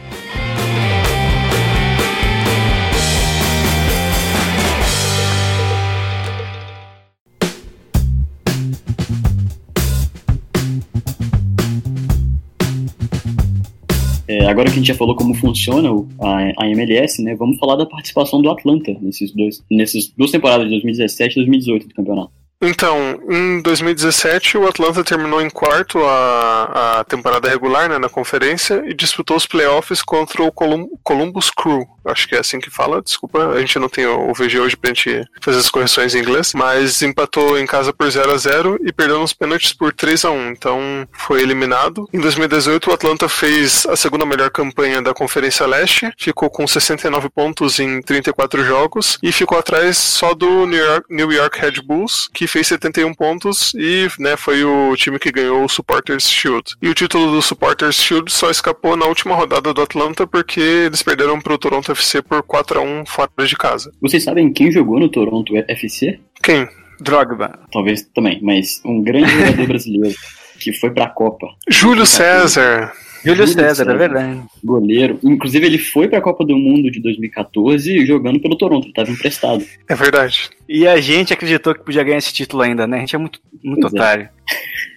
[14.31, 15.89] É, agora que a gente já falou como funciona
[16.21, 20.67] a, a, MLS, né, vamos falar da participação do Atlanta nesses dois, nessas duas temporadas
[20.67, 22.31] de 2017 e 2018 do campeonato.
[22.63, 28.83] Então, em 2017, o Atlanta terminou em quarto a, a temporada regular né, na conferência
[28.85, 31.85] e disputou os playoffs contra o Colum Columbus Crew.
[32.05, 34.89] Acho que é assim que fala, desculpa, a gente não tem o VG hoje pra
[34.89, 38.91] gente fazer as correções em inglês, mas empatou em casa por 0 a 0 e
[38.91, 42.07] perdeu nos pênaltis por 3 a 1 então foi eliminado.
[42.13, 47.29] Em 2018, o Atlanta fez a segunda melhor campanha da Conferência Leste, ficou com 69
[47.29, 52.29] pontos em 34 jogos e ficou atrás só do New York, New York Red Bulls,
[52.33, 56.75] que fez 71 pontos e né, foi o time que ganhou o Supporters Shield.
[56.81, 61.01] E o título do Supporters Shield só escapou na última rodada do Atlanta porque eles
[61.01, 61.57] perderam para o
[61.91, 63.91] Toronto FC por 4 a 1 fora de casa.
[64.01, 66.19] Vocês sabem quem jogou no Toronto FC?
[66.41, 66.67] Quem?
[66.99, 67.59] Drogba.
[67.71, 70.15] Talvez também, mas um grande jogador brasileiro
[70.59, 71.47] que foi para a Copa.
[71.69, 72.93] Júlio César.
[73.25, 74.41] Júlio César, é verdade.
[74.63, 75.19] Goleiro.
[75.23, 79.11] Inclusive, ele foi para a Copa do Mundo de 2014 jogando pelo Toronto, ele estava
[79.11, 79.65] emprestado.
[79.87, 80.49] É verdade.
[80.69, 82.97] E a gente acreditou que podia ganhar esse título ainda, né?
[82.97, 84.29] A gente é muito, muito otário.
[84.49, 84.81] É.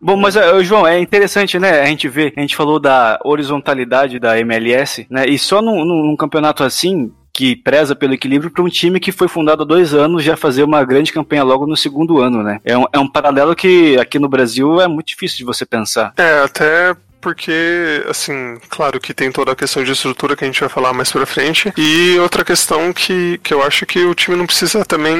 [0.00, 1.80] Bom, mas João, é interessante, né?
[1.80, 5.26] A gente vê, a gente falou da horizontalidade da MLS, né?
[5.26, 9.28] E só num, num campeonato assim, que preza pelo equilíbrio para um time que foi
[9.28, 12.60] fundado há dois anos já fazer uma grande campanha logo no segundo ano, né?
[12.64, 16.12] É um, é um paralelo que aqui no Brasil é muito difícil de você pensar.
[16.16, 20.60] É, até porque, assim, claro que tem toda a questão de estrutura que a gente
[20.60, 24.36] vai falar mais pra frente, e outra questão que, que eu acho que o time
[24.36, 25.16] não precisa também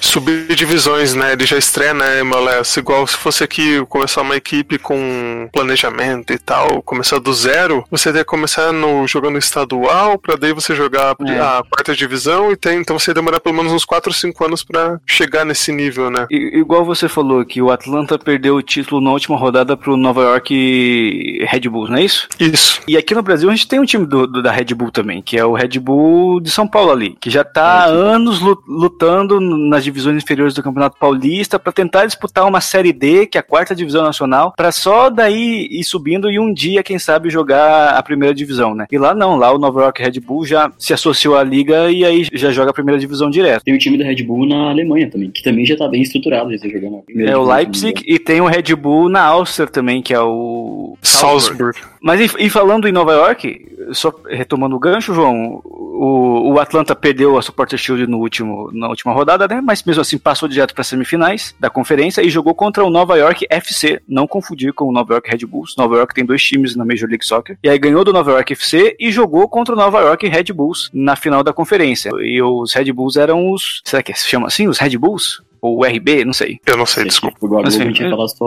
[0.00, 1.32] subir divisões, né?
[1.32, 6.38] Ele já estreia na MLS, igual se fosse aqui começar uma equipe com planejamento e
[6.38, 11.38] tal, começar do zero, você ia começar no, jogando estadual, pra daí você jogar é.
[11.38, 14.44] a quarta divisão, e tem, então você ia demorar pelo menos uns 4 ou 5
[14.44, 16.26] anos para chegar nesse nível, né?
[16.30, 20.22] I, igual você falou que o Atlanta perdeu o título na última rodada pro Nova
[20.22, 21.07] York
[21.46, 22.28] Red Bull, não é isso?
[22.38, 22.80] Isso.
[22.86, 25.22] E aqui no Brasil a gente tem um time do, do da Red Bull também,
[25.22, 29.40] que é o Red Bull de São Paulo ali, que já tá há anos lutando
[29.40, 33.44] nas divisões inferiores do Campeonato Paulista para tentar disputar uma Série D, que é a
[33.44, 38.02] quarta divisão nacional, para só daí ir subindo e um dia, quem sabe, jogar a
[38.02, 38.86] primeira divisão, né?
[38.90, 42.04] E lá não, lá o Nova York Red Bull já se associou à liga e
[42.04, 43.64] aí já joga a primeira divisão direto.
[43.64, 46.52] Tem o time da Red Bull na Alemanha também, que também já tá bem estruturado,
[46.52, 49.66] já tá jogando a primeira É o Leipzig e tem o Red Bull na Áustria
[49.66, 51.78] também, que é o Salzburg.
[52.00, 56.94] Mas e, e, falando em Nova York, só retomando o gancho, João, o, o Atlanta
[56.94, 59.60] perdeu a Supporter Shield no último, na última rodada, né?
[59.60, 63.46] Mas mesmo assim passou direto para semifinais da conferência e jogou contra o Nova York
[63.50, 65.74] FC, não confundir com o Nova York Red Bulls.
[65.76, 67.58] Nova York tem dois times na Major League Soccer.
[67.62, 70.90] E aí ganhou do Nova York FC e jogou contra o Nova York Red Bulls
[70.92, 72.10] na final da conferência.
[72.20, 73.82] E os Red Bulls eram os.
[73.84, 74.68] Será que se chama assim?
[74.68, 75.42] Os Red Bulls?
[75.60, 76.58] Ou RB, não sei.
[76.66, 77.36] Eu não sei, desculpa.
[77.62, 78.04] Mas, enfim,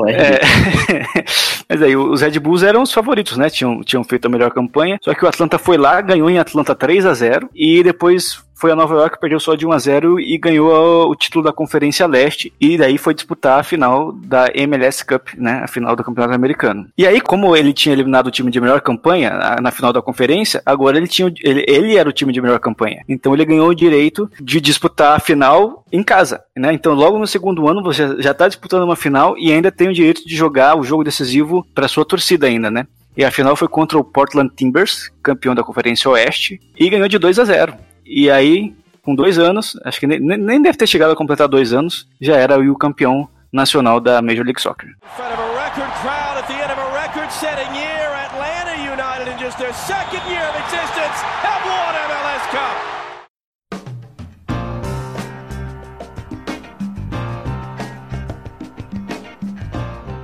[0.07, 0.39] é,
[1.69, 3.49] mas aí, os Red Bulls eram os favoritos, né?
[3.49, 4.97] Tinham, tinham feito a melhor campanha.
[5.01, 8.71] Só que o Atlanta foi lá, ganhou em Atlanta 3 a 0 e depois foi
[8.71, 12.05] a Nova York, perdeu só de 1 a 0 e ganhou o título da Conferência
[12.05, 16.35] Leste e daí foi disputar a final da MLS Cup, né, a final do Campeonato
[16.35, 16.87] Americano.
[16.95, 20.61] E aí, como ele tinha eliminado o time de melhor campanha na final da conferência,
[20.63, 23.03] agora ele tinha ele, ele era o time de melhor campanha.
[23.09, 26.71] Então ele ganhou o direito de disputar a final em casa, né?
[26.71, 29.93] Então logo no segundo ano você já está disputando uma final e ainda tem o
[29.93, 32.85] direito de jogar o jogo decisivo para sua torcida ainda, né?
[33.17, 37.17] E a final foi contra o Portland Timbers, campeão da Conferência Oeste, e ganhou de
[37.17, 37.90] 2 a 0.
[38.05, 41.73] E aí, com dois anos, acho que nem, nem deve ter chegado a completar dois
[41.73, 44.89] anos, já era o campeão nacional da Major League Soccer.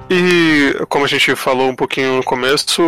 [0.09, 2.81] E como a gente falou um pouquinho no começo,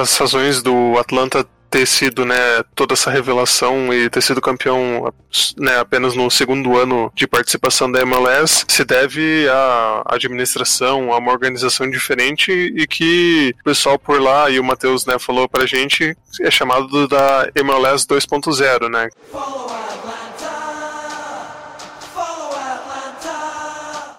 [0.00, 5.12] as razões do Atlanta ter sido, né, toda essa revelação e ter sido campeão
[5.58, 11.32] né, apenas no segundo ano de participação da MLS se deve à administração, a uma
[11.32, 16.16] organização diferente e que o pessoal por lá, e o Matheus né, falou pra gente,
[16.42, 19.08] é chamado da MLS 2.0, né?
[19.32, 19.93] Follow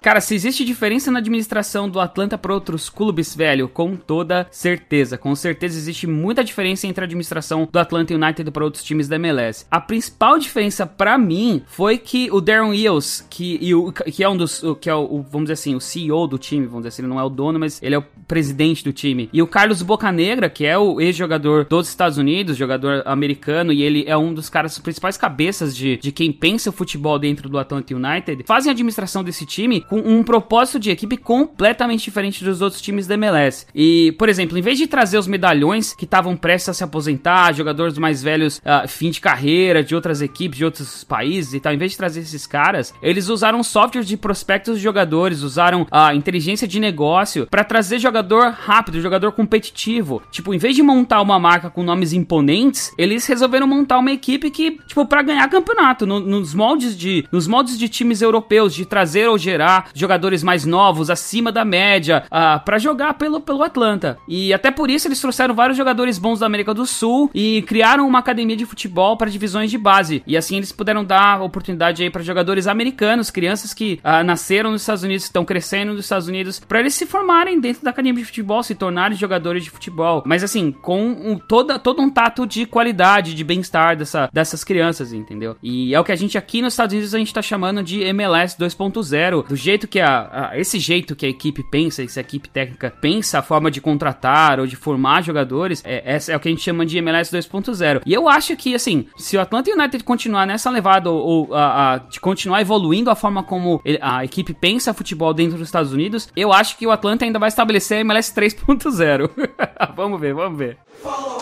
[0.06, 5.18] Cara, se existe diferença na administração do Atlanta para outros clubes, velho, com toda certeza.
[5.18, 9.16] Com certeza existe muita diferença entre a administração do Atlanta United para outros times da
[9.16, 9.66] MLS.
[9.72, 14.38] A principal diferença para mim foi que o Darren Eels, que, o, que é um
[14.38, 14.64] dos.
[14.80, 17.20] que é o, vamos dizer assim, o CEO do time, vamos dizer assim, ele não
[17.20, 19.28] é o dono, mas ele é o presidente do time.
[19.34, 24.04] E o Carlos Bocanegra, que é o ex-jogador dos Estados Unidos, jogador americano, e ele
[24.06, 27.96] é um dos caras, principais cabeças de, de quem pensa o futebol dentro do Atlanta
[27.96, 32.82] United, fazem a administração desse time com um propósito de equipe completamente diferente dos outros
[32.82, 33.66] times da MLS.
[33.74, 37.54] E, por exemplo, em vez de trazer os medalhões que estavam prestes a se aposentar,
[37.54, 41.74] jogadores mais velhos, uh, fim de carreira, de outras equipes, de outros países e tal,
[41.74, 46.12] em vez de trazer esses caras, eles usaram software de prospectos de jogadores, usaram a
[46.12, 50.22] uh, inteligência de negócio para trazer jogador rápido, jogador competitivo.
[50.32, 54.50] Tipo, em vez de montar uma marca com nomes imponentes, eles resolveram montar uma equipe
[54.50, 58.86] que, tipo, para ganhar campeonato, no, nos moldes de nos moldes de times europeus, de
[58.86, 63.64] trazer ou gerar jogadores mais novos, acima da média, uh, ah, para jogar pelo, pelo
[63.64, 64.18] Atlanta.
[64.28, 68.08] E até por isso eles trouxeram vários jogadores bons da América do Sul e criaram
[68.08, 70.24] uma academia de futebol para divisões de base.
[70.26, 74.82] E assim eles puderam dar oportunidade aí para jogadores americanos, crianças que uh, nasceram nos
[74.82, 78.26] Estados Unidos, estão crescendo nos Estados Unidos, para eles se formarem dentro da academia de
[78.26, 80.24] futebol, se tornarem jogadores de futebol.
[80.26, 85.14] Mas assim, com um, toda, todo um tato de qualidade, de bem-estar dessa, dessas crianças,
[85.14, 85.56] entendeu?
[85.62, 88.02] E é o que a gente aqui nos Estados Unidos a gente tá chamando de
[88.02, 92.50] MLS 2.0, do jeito que a, a, esse jeito que a equipe pensa, essa equipe
[92.50, 96.48] técnica pensa a forma de contratar ou de formar jogadores, é, essa é o que
[96.48, 98.02] a gente chama de MLS 2.0.
[98.06, 101.94] E eu acho que, assim, se o Atlanta United continuar nessa levada ou, ou a,
[101.94, 106.30] a, de continuar evoluindo a forma como a equipe pensa futebol dentro dos Estados Unidos,
[106.36, 109.30] eu acho que o Atlanta ainda vai estabelecer a MLS 3.0.
[109.96, 110.78] vamos ver, vamos ver.
[111.02, 111.40] Follow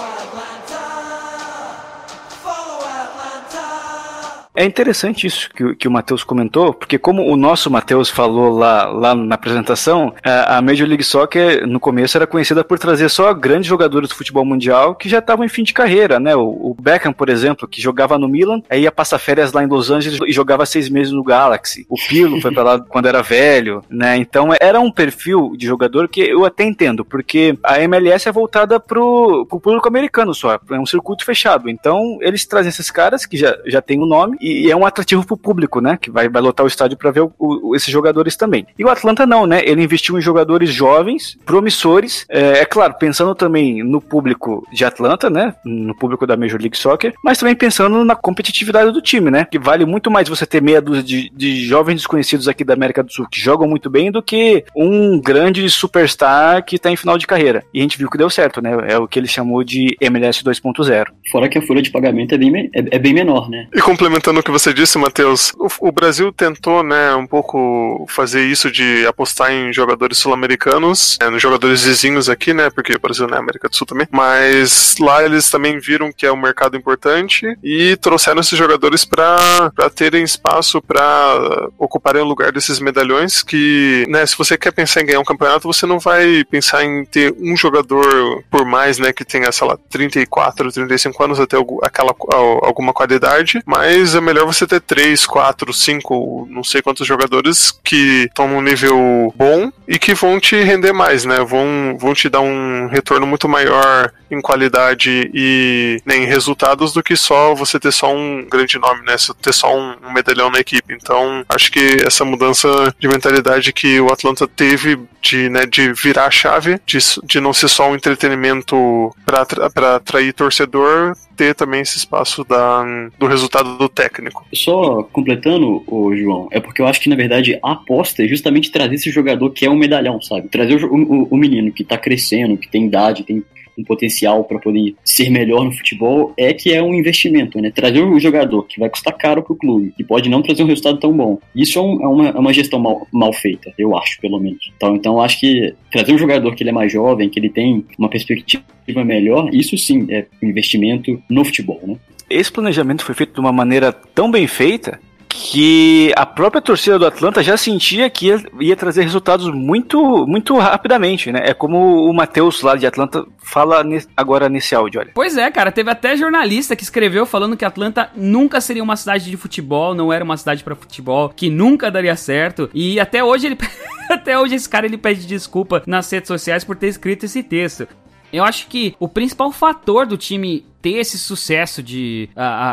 [4.56, 8.86] É interessante isso que, que o Matheus comentou, porque como o nosso Matheus falou lá,
[8.86, 13.34] lá na apresentação, a, a Major League Soccer no começo era conhecida por trazer só
[13.34, 16.36] grandes jogadores do futebol mundial que já estavam em fim de carreira, né?
[16.36, 19.90] O, Beckham, por exemplo, que jogava no Milan, aí ia passar férias lá em Los
[19.90, 21.86] Angeles e jogava seis meses no Galaxy.
[21.90, 24.18] O Pirlo foi para lá quando era velho, né?
[24.18, 28.80] Então era um perfil de jogador que eu até entendo, porque a MLS é voltada
[28.80, 31.70] pro, pro público americano só, é um circuito fechado.
[31.70, 34.86] Então eles trazem esses caras que já, já tem o um nome e, é um
[34.86, 35.98] atrativo pro público, né?
[36.00, 38.66] Que vai, vai lotar o estádio para ver o, o, esses jogadores também.
[38.78, 39.62] E o Atlanta não, né?
[39.64, 45.30] Ele investiu em jogadores jovens, promissores, é, é, claro, pensando também no público de Atlanta,
[45.30, 45.56] né?
[45.66, 49.46] No público da Major League Soccer, mas também pensando na competitividade do time, né?
[49.50, 53.04] Que vale muito mais você ter meia dúzia de, de jovens desconhecidos aqui da América
[53.04, 57.18] do Sul que jogam muito bem do que um grande superstar que tá em final
[57.18, 57.64] de carreira.
[57.74, 58.72] E a gente viu que deu certo, né?
[58.88, 61.08] É o que ele chamou de MLS 2.0.
[61.32, 63.68] Fora que a folha de pagamento é bem, é, é bem menor, né?
[63.74, 68.46] E complementando no que você disse, Matheus, o, o, Brasil tentou, né, um pouco fazer
[68.46, 73.28] isso de apostar em jogadores sul-americanos, né, nos jogadores vizinhos aqui, né, porque o Brasil
[73.28, 76.76] não é América do Sul também, mas lá eles também viram que é um mercado
[76.76, 84.06] importante e trouxeram esses jogadores para terem espaço para ocuparem o lugar desses medalhões que,
[84.10, 87.34] né, se você quer pensar em ganhar um campeonato, você não vai pensar em ter
[87.40, 93.62] um jogador por mais, né, que tenha, sei lá, 34, 35 anos até alguma qualidade,
[93.66, 99.34] mas melhor você ter três, quatro, cinco, não sei quantos jogadores que estão num nível
[99.36, 101.40] bom e que vão te render mais, né?
[101.44, 107.04] Vão, vão te dar um retorno muito maior em qualidade e né, em resultados do
[107.04, 109.18] que só você ter só um grande nome, né?
[109.18, 110.94] Você ter só um, um medalhão na equipe.
[110.94, 112.68] Então, acho que essa mudança
[113.00, 117.54] de mentalidade que o Atlanta teve de, né, de virar a chave, de, de não
[117.54, 122.84] ser só um entretenimento para atrair torcedor, ter também esse espaço da,
[123.18, 124.13] do resultado do técnico.
[124.54, 128.72] Só completando, o João, é porque eu acho que na verdade a aposta é justamente
[128.72, 130.48] trazer esse jogador que é um medalhão, sabe?
[130.50, 133.44] Trazer o, o, o menino que tá crescendo, que tem idade, tem
[133.78, 137.72] um potencial para poder ser melhor no futebol é que é um investimento, né?
[137.72, 140.68] Trazer um jogador que vai custar caro para o clube, que pode não trazer um
[140.68, 141.40] resultado tão bom.
[141.56, 144.72] Isso é, um, é, uma, é uma, gestão mal, mal, feita, eu acho, pelo menos.
[144.76, 147.86] Então, então, acho que trazer um jogador que ele é mais jovem, que ele tem
[147.98, 148.64] uma perspectiva
[149.04, 151.96] melhor, isso sim é um investimento no futebol, né?
[152.30, 155.00] Esse planejamento foi feito de uma maneira tão bem feita
[155.34, 160.56] que a própria torcida do Atlanta já sentia que ia, ia trazer resultados muito, muito
[160.58, 161.42] rapidamente, né?
[161.44, 165.12] É como o Matheus lá de Atlanta fala ne agora nesse áudio, olha.
[165.14, 169.30] Pois é, cara, teve até jornalista que escreveu falando que Atlanta nunca seria uma cidade
[169.30, 172.70] de futebol, não era uma cidade para futebol, que nunca daria certo.
[172.72, 173.58] E até hoje ele
[174.10, 177.88] até hoje esse cara ele pede desculpa nas redes sociais por ter escrito esse texto.
[178.32, 182.30] Eu acho que o principal fator do time ter esse sucesso de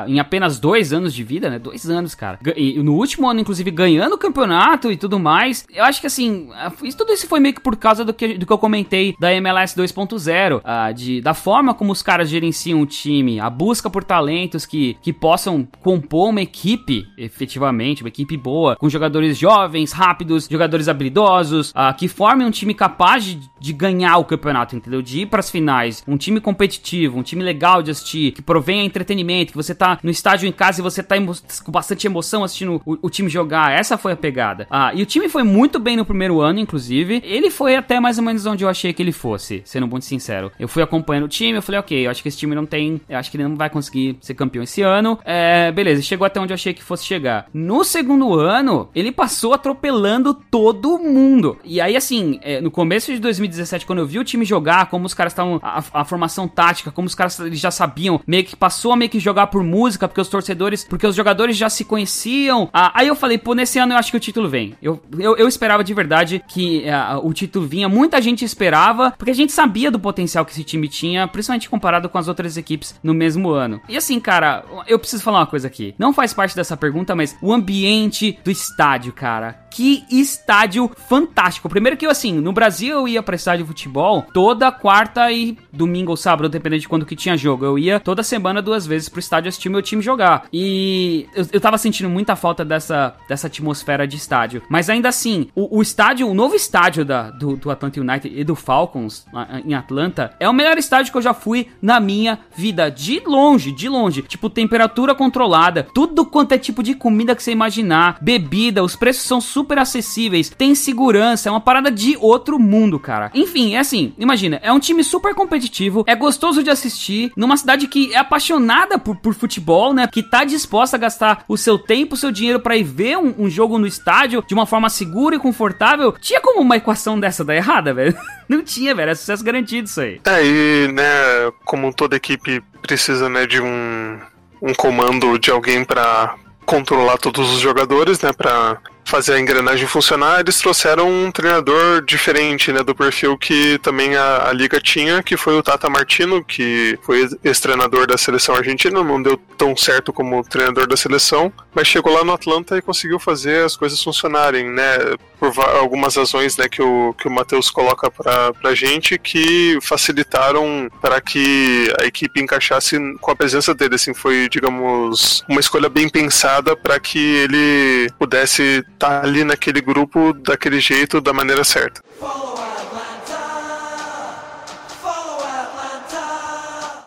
[0.08, 1.60] em apenas dois anos de vida, né?
[1.60, 2.40] Dois anos, cara.
[2.56, 5.64] E no último ano, inclusive, ganhando o campeonato e tudo mais.
[5.72, 6.50] Eu acho que assim,
[6.82, 9.32] isso, tudo isso foi meio que por causa do que, do que eu comentei da
[9.34, 14.66] MLS 2.0, de da forma como os caras gerenciam o time, a busca por talentos
[14.66, 20.88] que, que possam compor uma equipe, efetivamente, uma equipe boa, com jogadores jovens, rápidos, jogadores
[20.88, 25.00] habilidosos, que formem um time capaz de, de ganhar o campeonato, entendeu?
[25.00, 28.80] De ir para as finais, um time competitivo, um time legal de assistir, que provém
[28.80, 31.16] a entretenimento, que você tá no estádio em casa e você tá
[31.64, 33.72] com bastante emoção assistindo o, o, time jogar.
[33.72, 34.66] Essa foi a pegada.
[34.70, 37.22] Ah, e o time foi muito bem no primeiro ano, inclusive.
[37.24, 40.50] Ele foi até mais ou menos onde eu achei que ele fosse, sendo muito sincero.
[40.58, 43.00] Eu fui acompanhando o time, eu falei, ok, eu acho que esse time não tem.
[43.08, 45.18] Eu acho que ele não vai conseguir ser campeão esse ano.
[45.24, 47.46] É, beleza, chegou até onde eu achei que fosse chegar.
[47.52, 51.58] No segundo ano, ele passou atropelando todo mundo.
[51.64, 55.06] E aí, assim, é, no começo de 2017, quando eu vi o time jogar, como
[55.06, 55.58] os caras estavam.
[55.62, 57.89] A, a, formação tática, como os caras já sabiam,
[58.26, 61.56] meio que passou a meio que jogar por música, porque os torcedores, porque os jogadores
[61.56, 62.68] já se conheciam.
[62.72, 64.74] Ah, aí eu falei, pô, nesse ano eu acho que o título vem.
[64.82, 69.30] Eu, eu, eu esperava de verdade que ah, o título vinha, muita gente esperava, porque
[69.30, 72.94] a gente sabia do potencial que esse time tinha, principalmente comparado com as outras equipes
[73.02, 73.80] no mesmo ano.
[73.88, 75.94] E assim, cara, eu preciso falar uma coisa aqui.
[75.98, 79.60] Não faz parte dessa pergunta, mas o ambiente do estádio, cara.
[79.70, 81.68] Que estádio fantástico.
[81.68, 85.56] Primeiro que eu, assim, no Brasil eu ia pra estádio de futebol toda quarta e
[85.72, 89.08] domingo ou sábado, dependendo de quando que tinha jogo eu ia toda semana duas vezes
[89.08, 90.46] pro estádio assistir meu time jogar.
[90.52, 94.62] E eu, eu tava sentindo muita falta dessa, dessa atmosfera de estádio.
[94.68, 98.44] Mas ainda assim, o, o estádio, o novo estádio da, do, do Atlanta United e
[98.44, 99.26] do Falcons
[99.64, 102.90] em Atlanta é o melhor estádio que eu já fui na minha vida.
[102.90, 104.22] De longe, de longe.
[104.22, 109.24] Tipo, temperatura controlada, tudo quanto é tipo de comida que você imaginar, bebida, os preços
[109.24, 113.30] são super acessíveis, tem segurança, é uma parada de outro mundo, cara.
[113.34, 117.86] Enfim, é assim, imagina, é um time super competitivo, é gostoso de assistir, numa cidade
[117.86, 120.06] que é apaixonada por, por futebol, né?
[120.06, 123.34] Que tá disposta a gastar o seu tempo, o seu dinheiro para ir ver um,
[123.38, 126.12] um, jogo no estádio de uma forma segura e confortável.
[126.20, 128.16] Tinha como uma equação dessa dar errada, velho?
[128.48, 129.10] Não tinha, velho.
[129.10, 130.20] É sucesso garantido isso aí.
[130.24, 134.18] É, e, né, como toda equipe precisa, né, de um,
[134.62, 138.78] um comando de alguém para controlar todos os jogadores, né, para
[139.10, 144.48] fazer a engrenagem funcionar, eles trouxeram um treinador diferente, né, do perfil que também a,
[144.48, 149.20] a liga tinha, que foi o Tata Martino, que foi ex-treinador da seleção argentina, não
[149.20, 153.64] deu tão certo como treinador da seleção, mas chegou lá no Atlanta e conseguiu fazer
[153.64, 154.96] as coisas funcionarem, né,
[155.40, 160.88] por algumas razões, né, que o, que o Matheus coloca pra, pra gente, que facilitaram
[161.00, 166.10] para que a equipe encaixasse com a presença dele, assim, foi, digamos, uma escolha bem
[166.10, 172.02] pensada para que ele pudesse tá ali naquele grupo daquele jeito, da maneira certa.
[172.20, 172.79] Follow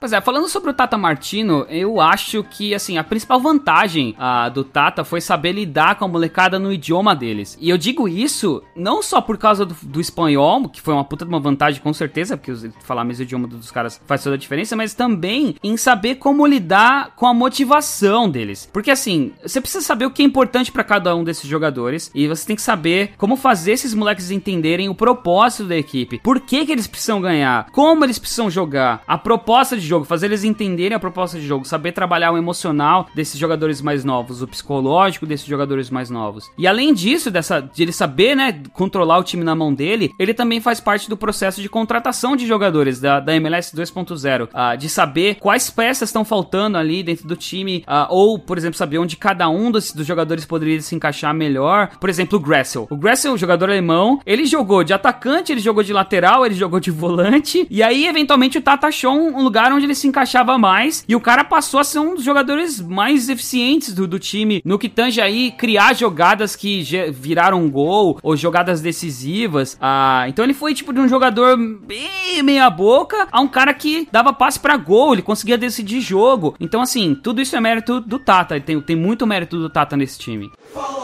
[0.03, 4.51] Pois é, falando sobre o Tata Martino, eu acho que, assim, a principal vantagem uh,
[4.51, 7.57] do Tata foi saber lidar com a molecada no idioma deles.
[7.57, 11.23] E eu digo isso não só por causa do, do espanhol, que foi uma puta
[11.23, 14.37] de uma vantagem com certeza, porque falar mesmo o idioma dos caras faz toda a
[14.37, 18.69] diferença, mas também em saber como lidar com a motivação deles.
[18.73, 22.27] Porque, assim, você precisa saber o que é importante para cada um desses jogadores e
[22.27, 26.65] você tem que saber como fazer esses moleques entenderem o propósito da equipe, por que,
[26.65, 30.95] que eles precisam ganhar, como eles precisam jogar, a proposta de jogo, fazer eles entenderem
[30.95, 35.45] a proposta de jogo, saber trabalhar o emocional desses jogadores mais novos, o psicológico desses
[35.45, 36.49] jogadores mais novos.
[36.57, 40.33] E além disso, dessa, de ele saber, né, controlar o time na mão dele, ele
[40.33, 44.87] também faz parte do processo de contratação de jogadores da, da MLS 2.0, uh, de
[44.89, 49.17] saber quais peças estão faltando ali dentro do time, uh, ou, por exemplo, saber onde
[49.17, 51.89] cada um dos, dos jogadores poderia se encaixar melhor.
[51.99, 52.87] Por exemplo, o Gressel.
[52.89, 56.91] O Gressel, jogador alemão, ele jogou de atacante, ele jogou de lateral, ele jogou de
[56.91, 61.15] volante, e aí, eventualmente, o Tata achou um lugar onde ele se encaixava mais, e
[61.15, 64.89] o cara passou a ser um dos jogadores mais eficientes do, do time, no que
[64.89, 69.77] tange aí criar jogadas que viraram um gol, ou jogadas decisivas.
[69.81, 74.07] Ah, então ele foi tipo de um jogador bem meia boca a um cara que
[74.11, 76.55] dava passe para gol, ele conseguia decidir jogo.
[76.59, 78.59] Então, assim, tudo isso é mérito do Tata.
[78.59, 80.51] Tem, tem muito mérito do Tata nesse time.
[80.73, 81.02] Follow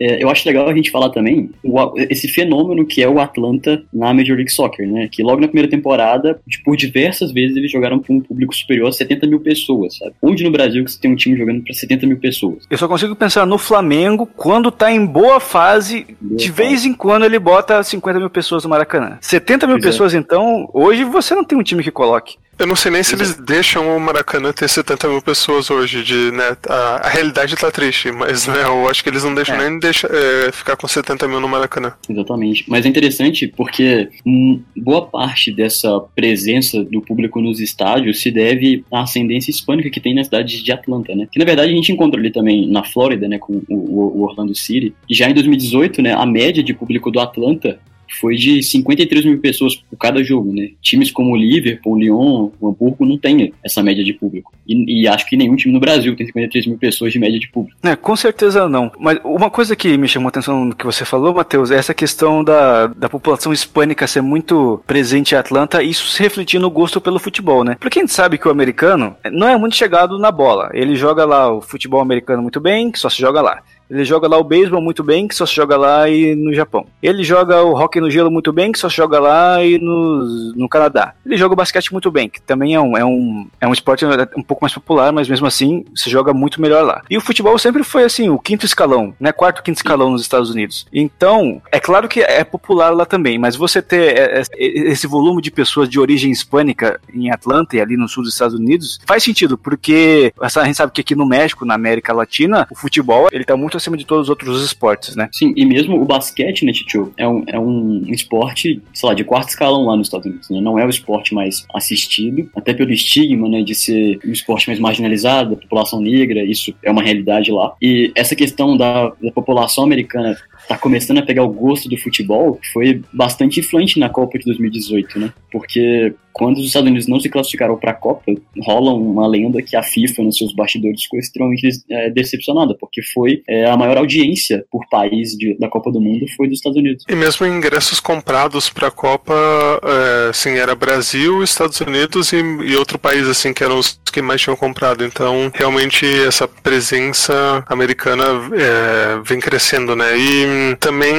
[0.00, 3.82] É, eu acho legal a gente falar também o, esse fenômeno que é o Atlanta
[3.92, 5.08] na Major League Soccer, né?
[5.10, 8.92] Que logo na primeira temporada, por diversas vezes, eles jogaram para um público superior a
[8.92, 10.12] 70 mil pessoas, sabe?
[10.22, 12.64] Onde no Brasil que você tem um time jogando para 70 mil pessoas?
[12.70, 16.62] Eu só consigo pensar no Flamengo quando tá em boa fase, boa de fase.
[16.62, 19.18] vez em quando ele bota 50 mil pessoas no Maracanã.
[19.20, 19.88] 70 mil pois é.
[19.88, 20.18] pessoas, é.
[20.18, 22.36] então, hoje você não tem um time que coloque.
[22.58, 26.02] Eu não sei nem se eles deixam o Maracanã ter 70 mil pessoas hoje.
[26.02, 29.54] De, né, a, a realidade tá triste, mas né, eu acho que eles não deixam
[29.54, 29.68] é.
[29.68, 31.92] nem deixa, é, ficar com 70 mil no Maracanã.
[32.08, 32.64] Exatamente.
[32.66, 38.84] Mas é interessante porque hum, boa parte dessa presença do público nos estádios se deve
[38.92, 41.28] à ascendência hispânica que tem na cidade de Atlanta, né?
[41.30, 44.54] Que na verdade a gente encontra ali também na Flórida, né, com o, o Orlando
[44.54, 44.94] City.
[45.08, 47.78] E já em 2018, né, a média de público do Atlanta
[48.20, 50.70] foi de 53 mil pessoas por cada jogo, né?
[50.80, 54.52] Times como o Liverpool, o Lyon, o Hamburgo não tem essa média de público.
[54.66, 57.48] E, e, acho que nenhum time no Brasil tem 53 mil pessoas de média de
[57.48, 57.76] público.
[57.82, 58.90] É, com certeza não.
[58.98, 61.94] Mas uma coisa que me chamou a atenção no que você falou, Matheus, é essa
[61.94, 66.70] questão da, da população hispânica ser muito presente em Atlanta e isso se refletir no
[66.70, 67.76] gosto pelo futebol, né?
[67.80, 70.70] Porque a gente sabe que o americano não é muito chegado na bola.
[70.72, 73.62] Ele joga lá o futebol americano muito bem, que só se joga lá.
[73.90, 76.86] Ele joga lá o beisebol muito bem, que só se joga lá e no Japão.
[77.02, 80.52] Ele joga o hockey no gelo muito bem, que só se joga lá e no,
[80.54, 81.14] no Canadá.
[81.24, 84.04] Ele joga o basquete muito bem, que também é um, é, um, é um esporte
[84.36, 87.02] um pouco mais popular, mas mesmo assim se joga muito melhor lá.
[87.08, 89.32] E o futebol sempre foi assim, o quinto escalão, né?
[89.32, 90.86] Quarto, quinto escalão nos Estados Unidos.
[90.92, 95.40] Então, é claro que é popular lá também, mas você ter é, é, esse volume
[95.40, 99.22] de pessoas de origem hispânica em Atlanta e ali no sul dos Estados Unidos faz
[99.22, 103.44] sentido, porque a gente sabe que aqui no México, na América Latina, o futebol ele
[103.44, 105.28] tá muito acima de todos os outros esportes, né?
[105.32, 109.24] Sim, e mesmo o basquete, né, Tio, é um, é um esporte, sei lá, de
[109.24, 110.60] quarto escalão lá nos Estados Unidos, né?
[110.60, 114.78] Não é o esporte mais assistido, até pelo estigma, né, de ser um esporte mais
[114.78, 117.74] marginalizado, da população negra, isso é uma realidade lá.
[117.80, 120.36] E essa questão da, da população americana
[120.68, 125.18] tá começando a pegar o gosto do futebol foi bastante influente na Copa de 2018,
[125.18, 125.32] né?
[125.50, 128.32] Porque quando os Estados Unidos não se classificaram para a Copa,
[128.62, 133.42] rola uma lenda que a FIFA, nos seus bastidores, ficou extremamente é, decepcionada, porque foi
[133.48, 137.04] é, a maior audiência por país de, da Copa do Mundo foi dos Estados Unidos.
[137.08, 139.34] E mesmo ingressos comprados para a Copa,
[139.82, 144.22] é, assim, era Brasil, Estados Unidos e, e, outro país, assim, que eram os que
[144.22, 145.04] mais tinham comprado.
[145.04, 150.16] Então, realmente, essa presença americana é, vem crescendo, né?
[150.16, 151.16] E também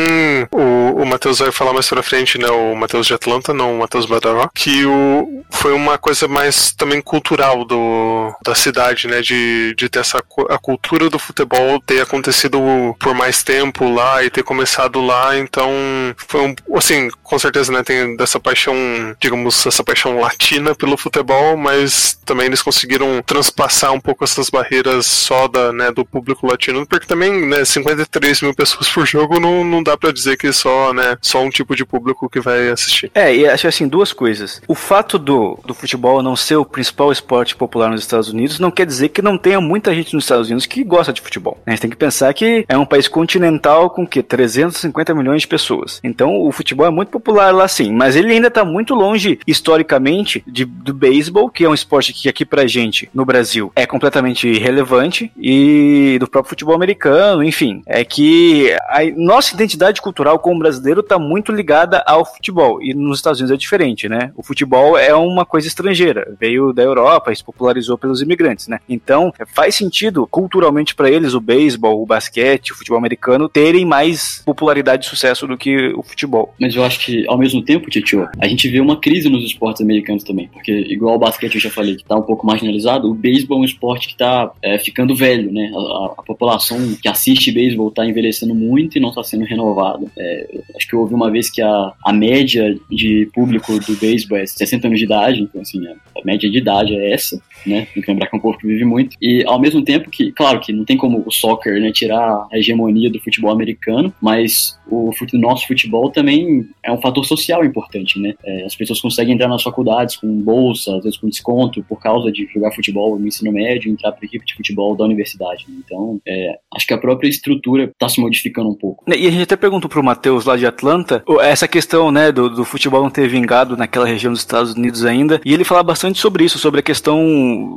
[0.52, 2.50] o, o Matheus vai falar mais pra frente, né?
[2.50, 5.09] O Matheus de Atlanta, não o Matheus Badaró, que o
[5.50, 9.22] foi uma coisa mais também cultural do, da cidade, né?
[9.22, 12.60] De, de ter essa a cultura do futebol ter acontecido
[13.00, 15.70] por mais tempo lá e ter começado lá, então
[16.18, 17.84] foi um, assim, com certeza, né?
[17.84, 18.76] Tem dessa paixão,
[19.20, 25.06] digamos, essa paixão latina pelo futebol, mas também eles conseguiram transpassar um pouco essas barreiras
[25.06, 29.64] só da, né, do público latino, porque também, né, 53 mil pessoas por jogo não,
[29.64, 33.12] não dá para dizer que só, né, só um tipo de público que vai assistir.
[33.14, 34.62] É, e acho assim, duas coisas.
[34.68, 38.72] O fato do, do futebol não ser o principal esporte popular nos Estados Unidos não
[38.72, 41.60] quer dizer que não tenha muita gente nos Estados Unidos que gosta de futebol.
[41.64, 45.48] A gente tem que pensar que é um país continental com que 350 milhões de
[45.48, 46.00] pessoas.
[46.04, 50.44] Então o futebol é muito popular lá sim, mas ele ainda está muito longe historicamente
[50.48, 54.48] de, do beisebol, que é um esporte que aqui pra gente no Brasil é completamente
[54.48, 61.02] irrelevante e do próprio futebol americano, enfim, é que a nossa identidade cultural como brasileiro
[61.02, 64.32] está muito ligada ao futebol e nos Estados Unidos é diferente, né?
[64.36, 68.80] O futebol futebol é uma coisa estrangeira, veio da Europa se popularizou pelos imigrantes, né?
[68.88, 74.42] Então, faz sentido culturalmente para eles o beisebol, o basquete, o futebol americano terem mais
[74.46, 76.54] popularidade e sucesso do que o futebol.
[76.60, 79.82] Mas eu acho que, ao mesmo tempo, Titio, a gente vê uma crise nos esportes
[79.82, 83.14] americanos também, porque, igual o basquete eu já falei que tá um pouco marginalizado, o
[83.14, 85.72] beisebol é um esporte que tá é, ficando velho, né?
[85.74, 90.10] A, a, população que assiste beisebol tá envelhecendo muito e não está sendo renovado.
[90.18, 94.38] É, acho que eu ouvi uma vez que a, a média de público do beisebol
[94.38, 97.88] é 60 anos de idade, então assim, a, a média de idade é essa, né?
[97.94, 99.16] Tem que lembrar que é um povo que vive muito.
[99.22, 102.58] E ao mesmo tempo que, claro que não tem como o soccer né, tirar a
[102.58, 108.34] hegemonia do futebol americano, mas o nosso futebol também é um fator social importante, né?
[108.44, 112.32] É, as pessoas conseguem entrar nas faculdades com bolsa, às vezes com desconto, por causa
[112.32, 115.66] de jogar futebol no ensino médio, entrar para a equipe de futebol da universidade.
[115.68, 115.76] Né?
[115.86, 119.04] Então, é, acho que a própria estrutura está se modificando um pouco.
[119.08, 122.66] E a gente até perguntou pro Matheus lá de Atlanta, essa questão, né, do, do,
[122.66, 126.44] futebol não ter vingado naquela região dos Estados Unidos ainda, e ele fala bastante sobre
[126.44, 127.20] isso, sobre a questão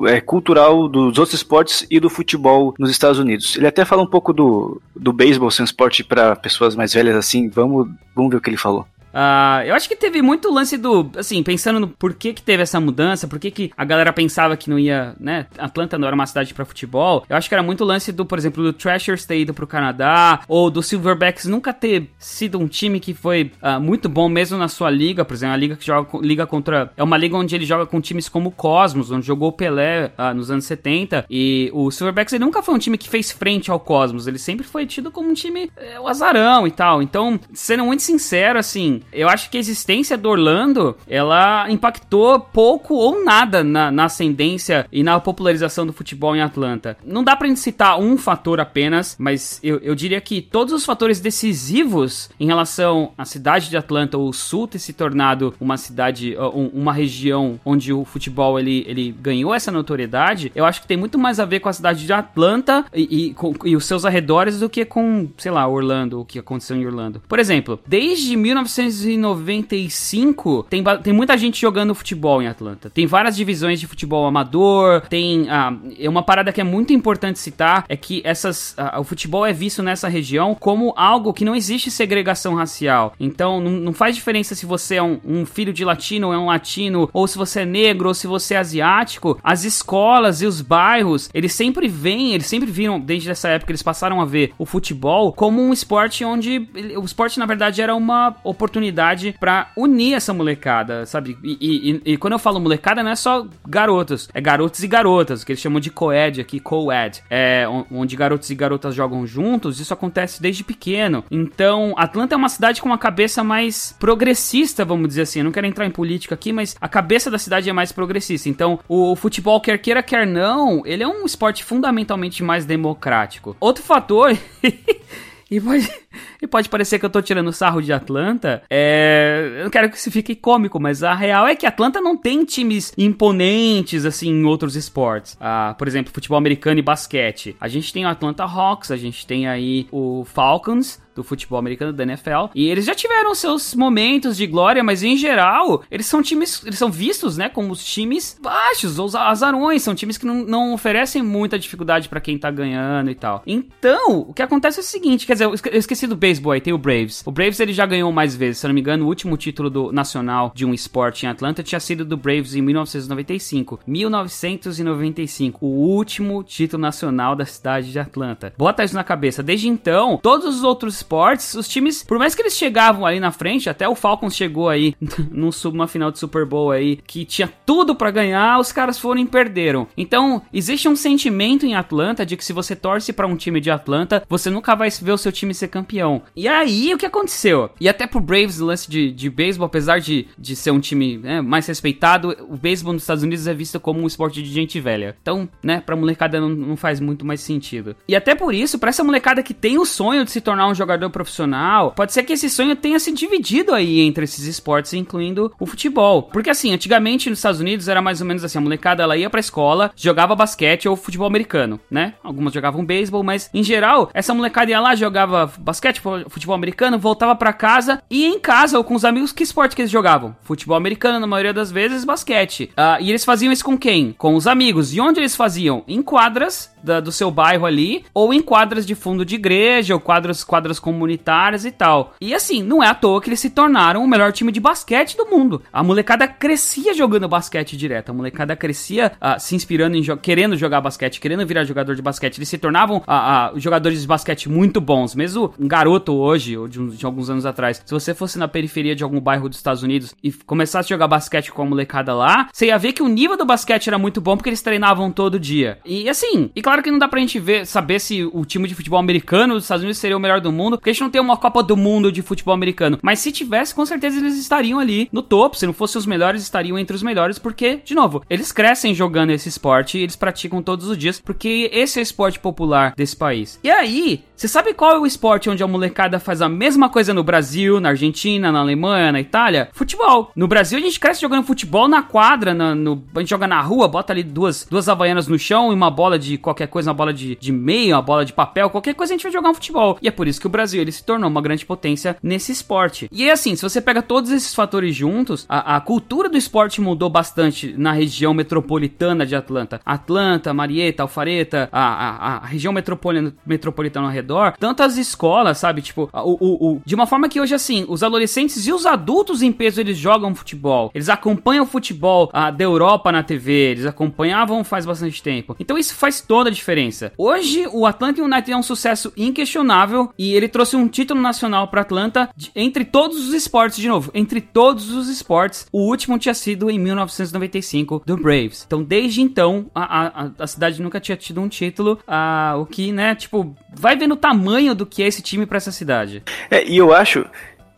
[0.07, 3.57] é, cultural dos outros esportes e do futebol nos Estados Unidos.
[3.57, 7.17] Ele até fala um pouco do, do beisebol ser um esporte para pessoas mais velhas
[7.17, 8.87] assim, vamos, vamos ver o que ele falou.
[9.13, 11.11] Uh, eu acho que teve muito lance do.
[11.17, 14.79] Assim, pensando no porquê que teve essa mudança, por que a galera pensava que não
[14.79, 15.47] ia, né?
[15.59, 17.25] Atlanta não era uma cidade para futebol.
[17.29, 20.41] Eu acho que era muito lance do, por exemplo, do Thrashers ter ido pro Canadá,
[20.49, 24.69] ou do Silverbacks nunca ter sido um time que foi uh, muito bom mesmo na
[24.69, 26.91] sua liga, por exemplo, a liga que joga liga contra.
[26.97, 30.13] É uma liga onde ele joga com times como o Cosmos, onde jogou o Pelé
[30.19, 31.27] uh, nos anos 70.
[31.29, 34.67] E o Silverbacks ele nunca foi um time que fez frente ao Cosmos, ele sempre
[34.67, 37.03] foi tido como um time é, o azarão e tal.
[37.03, 42.95] Então, sendo muito sincero, assim eu acho que a existência do Orlando, ela impactou pouco
[42.95, 46.97] ou nada na, na ascendência e na popularização do futebol em Atlanta.
[47.05, 50.85] Não dá pra gente citar um fator apenas, mas eu, eu diria que todos os
[50.85, 56.37] fatores decisivos em relação à cidade de Atlanta, o sul ter se tornado uma cidade,
[56.73, 61.19] uma região onde o futebol ele, ele ganhou essa notoriedade, eu acho que tem muito
[61.19, 64.61] mais a ver com a cidade de Atlanta e, e, com, e os seus arredores
[64.61, 67.23] do que com, sei lá, Orlando, o que aconteceu em Orlando.
[67.29, 72.91] Por exemplo, desde 1900 1995, tem, tem muita gente jogando futebol em Atlanta.
[72.91, 77.39] Tem várias divisões de futebol amador, tem ah, é uma parada que é muito importante
[77.39, 81.55] citar é que essas ah, o futebol é visto nessa região como algo que não
[81.55, 83.15] existe segregação racial.
[83.19, 86.39] Então não, não faz diferença se você é um, um, filho de latino ou é
[86.39, 89.39] um latino, ou se você é negro, ou se você é asiático.
[89.43, 93.83] As escolas e os bairros, eles sempre vêm, eles sempre viram, desde essa época, eles
[93.83, 98.35] passaram a ver o futebol como um esporte onde o esporte na verdade era uma
[98.45, 101.39] oportunidade oportunidade para unir essa molecada, sabe?
[101.43, 105.45] E, e, e, quando eu falo molecada, não é só garotos, é garotos e garotas,
[105.45, 109.95] que eles chamam de coed aqui, co-ed, é, onde garotos e garotas jogam juntos, isso
[109.95, 111.25] acontece desde pequeno.
[111.31, 115.41] Então, Atlanta é uma cidade com uma cabeça mais progressista, vamos dizer assim.
[115.41, 118.49] Eu não quero entrar em política aqui, mas a cabeça da cidade é mais progressista.
[118.49, 123.57] Então, o futebol, quer queira, quer não, ele é um esporte fundamentalmente mais democrático.
[123.61, 124.37] Outro fator.
[125.51, 126.02] e pode.
[126.41, 128.63] E pode parecer que eu tô tirando sarro de Atlanta.
[128.69, 129.57] É...
[129.59, 132.45] Eu não quero que isso fique cômico, mas a real é que Atlanta não tem
[132.45, 135.37] times imponentes, assim, em outros esportes.
[135.41, 137.57] Ah, por exemplo, futebol americano e basquete.
[137.61, 141.93] A gente tem o Atlanta Hawks, a gente tem aí o Falcons, do futebol americano
[141.93, 142.51] da NFL.
[142.55, 146.79] E eles já tiveram seus momentos de glória, mas em geral, eles são times, eles
[146.79, 151.23] são vistos, né, como os times baixos, os azarões, são times que não, não oferecem
[151.23, 153.43] muita dificuldade para quem tá ganhando e tal.
[153.47, 156.73] Então, o que acontece é o seguinte, quer dizer, eu esqueci do beisebol aí, tem
[156.73, 157.23] o Braves.
[157.27, 159.93] O Braves ele já ganhou mais vezes, se não me engano, o último título do
[159.93, 163.81] nacional de um esporte em Atlanta tinha sido do Braves em 1995.
[163.87, 168.53] 1995, o último título nacional da cidade de Atlanta.
[168.57, 169.43] Bota isso na cabeça.
[169.43, 173.31] Desde então, todos os outros esportes, os times, por mais que eles chegavam ali na
[173.31, 174.95] frente, até o Falcons chegou aí
[175.31, 179.27] numa final de Super Bowl aí, que tinha tudo para ganhar, os caras foram e
[179.27, 179.87] perderam.
[179.97, 183.71] Então, existe um sentimento em Atlanta de que se você torce para um time de
[183.71, 185.92] Atlanta, você nunca vai ver o seu time ser campeão.
[186.35, 187.71] E aí, o que aconteceu?
[187.81, 191.19] E até pro Braves, o lance de, de beisebol, apesar de, de ser um time
[191.19, 194.81] né, mais respeitado, o beisebol nos Estados Unidos é visto como um esporte de gente
[194.81, 195.17] velha.
[195.21, 197.95] Então, né, pra molecada não, não faz muito mais sentido.
[198.09, 200.75] E até por isso, para essa molecada que tem o sonho de se tornar um
[200.75, 205.53] jogador profissional, pode ser que esse sonho tenha se dividido aí entre esses esportes, incluindo
[205.59, 206.25] o futebol.
[206.25, 209.31] Porque assim, antigamente nos Estados Unidos era mais ou menos assim, a molecada ela ia
[209.31, 212.15] pra escola, jogava basquete ou futebol americano, né?
[212.23, 215.82] Algumas jogavam beisebol, mas em geral, essa molecada ia lá, jogava basquete,
[216.29, 219.83] futebol americano, voltava para casa e em casa ou com os amigos, que esporte que
[219.83, 220.37] eles jogavam?
[220.43, 222.71] Futebol americano, na maioria das vezes, basquete.
[222.73, 224.15] Uh, e eles faziam isso com quem?
[224.17, 224.95] Com os amigos.
[224.95, 225.85] E onde eles faziam?
[225.87, 230.01] Em quadras da, do seu bairro ali, ou em quadras de fundo de igreja, ou
[230.01, 232.15] quadras, quadras comunitárias e tal.
[232.21, 235.17] E assim, não é à toa que eles se tornaram o melhor time de basquete
[235.17, 235.63] do mundo.
[235.73, 240.57] A molecada crescia jogando basquete direto, a molecada crescia uh, se inspirando em jo querendo
[240.57, 242.39] jogar basquete, querendo virar jogador de basquete.
[242.39, 245.15] Eles se tornavam uh, uh, jogadores de basquete muito bons.
[245.15, 248.95] Mesmo um garoto hoje, ou de, de, alguns anos atrás, se você fosse na periferia
[248.95, 252.49] de algum bairro dos Estados Unidos e começasse a jogar basquete com a molecada lá,
[252.53, 255.39] você ia ver que o nível do basquete era muito bom porque eles treinavam todo
[255.39, 255.79] dia.
[255.85, 258.67] E assim, e claro, claro que não dá pra gente ver, saber se o time
[258.67, 261.11] de futebol americano dos Estados Unidos seria o melhor do mundo, porque a gente não
[261.11, 262.99] tem uma Copa do Mundo de futebol americano.
[263.03, 265.59] Mas se tivesse, com certeza eles estariam ali no topo.
[265.59, 269.33] Se não fossem os melhores, estariam entre os melhores, porque, de novo, eles crescem jogando
[269.33, 273.61] esse esporte eles praticam todos os dias, porque esse é o esporte popular desse país.
[273.63, 277.15] E aí, você sabe qual é o esporte onde a molecada faz a mesma coisa
[277.15, 279.69] no Brasil, na Argentina, na Alemanha, na Itália?
[279.73, 280.33] Futebol.
[280.35, 283.61] No Brasil a gente cresce jogando futebol na quadra, na, no, a gente joga na
[283.61, 286.95] rua, bota ali duas, duas havaianas no chão e uma bola de qualquer coisa, uma
[286.95, 289.55] bola de, de meio, uma bola de papel, qualquer coisa a gente vai jogar um
[289.55, 289.99] futebol.
[290.01, 293.09] E é por isso que o Brasil ele se tornou uma grande potência nesse esporte.
[293.13, 296.81] E é assim, se você pega todos esses fatores juntos, a, a cultura do esporte
[296.81, 299.81] mudou bastante na região metropolitana de Atlanta.
[299.85, 305.83] Atlanta, Marietta, Alfareta, a, a, a região metropolitana, metropolitana ao redor, tanto as escolas, sabe?
[305.83, 309.43] Tipo, o, o, o, de uma forma que hoje, assim, os adolescentes e os adultos
[309.43, 310.91] em peso eles jogam futebol.
[310.95, 315.57] Eles acompanham o futebol ah, da Europa na TV, eles acompanhavam faz bastante tempo.
[315.59, 317.13] Então isso faz toda a diferença.
[317.17, 321.81] Hoje, o Atlanta United é um sucesso inquestionável e ele trouxe um título nacional para
[321.81, 325.67] Atlanta de, entre todos os esportes, de novo, entre todos os esportes.
[325.73, 328.65] O último tinha sido em 1995 do Braves.
[328.67, 332.93] Então, desde então, a, a, a cidade nunca tinha tido um título, ah, o que,
[332.93, 336.23] né, tipo, vai vendo o tamanho do que é esse time para essa cidade.
[336.51, 337.25] É, e eu acho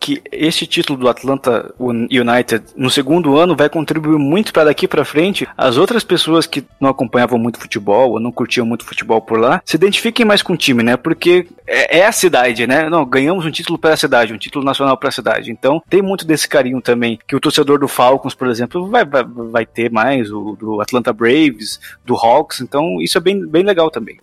[0.04, 5.02] que esse título do Atlanta United no segundo ano vai contribuir muito para daqui para
[5.02, 9.40] frente as outras pessoas que não acompanhavam muito futebol ou não curtiam muito futebol por
[9.40, 10.98] lá se identifiquem mais com o time, né?
[10.98, 12.90] Porque é, é a cidade, né?
[12.90, 15.50] Não, ganhamos um título para a cidade, um título nacional para a cidade.
[15.50, 19.24] Então tem muito desse carinho também que o torcedor do Falcons, por exemplo, vai, vai,
[19.24, 22.60] vai ter mais, o do Atlanta Braves, do Hawks.
[22.60, 24.20] Então isso é bem, bem legal também.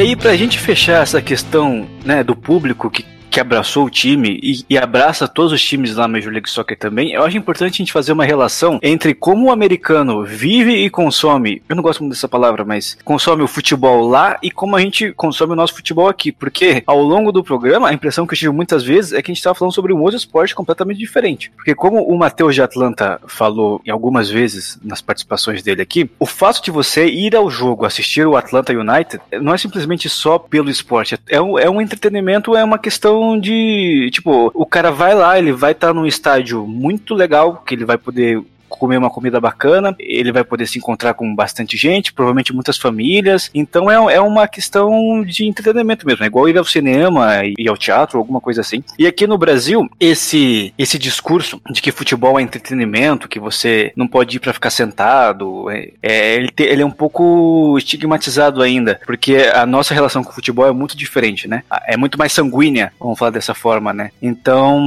[0.00, 4.38] E aí, pra gente fechar essa questão né, do público que que abraçou o time
[4.42, 7.76] e, e, abraça todos os times na Major League Soccer também, eu acho importante a
[7.76, 12.14] gente fazer uma relação entre como o americano vive e consome, eu não gosto muito
[12.14, 16.08] dessa palavra, mas consome o futebol lá e como a gente consome o nosso futebol
[16.08, 19.30] aqui, porque ao longo do programa, a impressão que eu tive muitas vezes é que
[19.30, 21.52] a gente estava falando sobre um outro esporte completamente diferente.
[21.54, 26.26] Porque como o Matheus de Atlanta falou em algumas vezes nas participações dele aqui, o
[26.26, 30.70] fato de você ir ao jogo, assistir o Atlanta United, não é simplesmente só pelo
[30.70, 35.14] esporte, é um, é um entretenimento, é uma questão questão de, tipo, o cara vai
[35.14, 38.42] lá, ele vai estar tá num estádio muito legal, que ele vai poder
[38.78, 43.50] comer uma comida bacana, ele vai poder se encontrar com bastante gente, provavelmente muitas famílias.
[43.54, 47.76] Então é, é uma questão de entretenimento mesmo, é igual ir ao cinema e ao
[47.76, 48.82] teatro, alguma coisa assim.
[48.98, 54.06] E aqui no Brasil, esse esse discurso de que futebol é entretenimento, que você não
[54.06, 59.00] pode ir para ficar sentado, é, é ele, te, ele é um pouco estigmatizado ainda,
[59.06, 61.62] porque a nossa relação com o futebol é muito diferente, né?
[61.86, 64.10] É muito mais sanguínea, vamos falar dessa forma, né?
[64.20, 64.80] Então,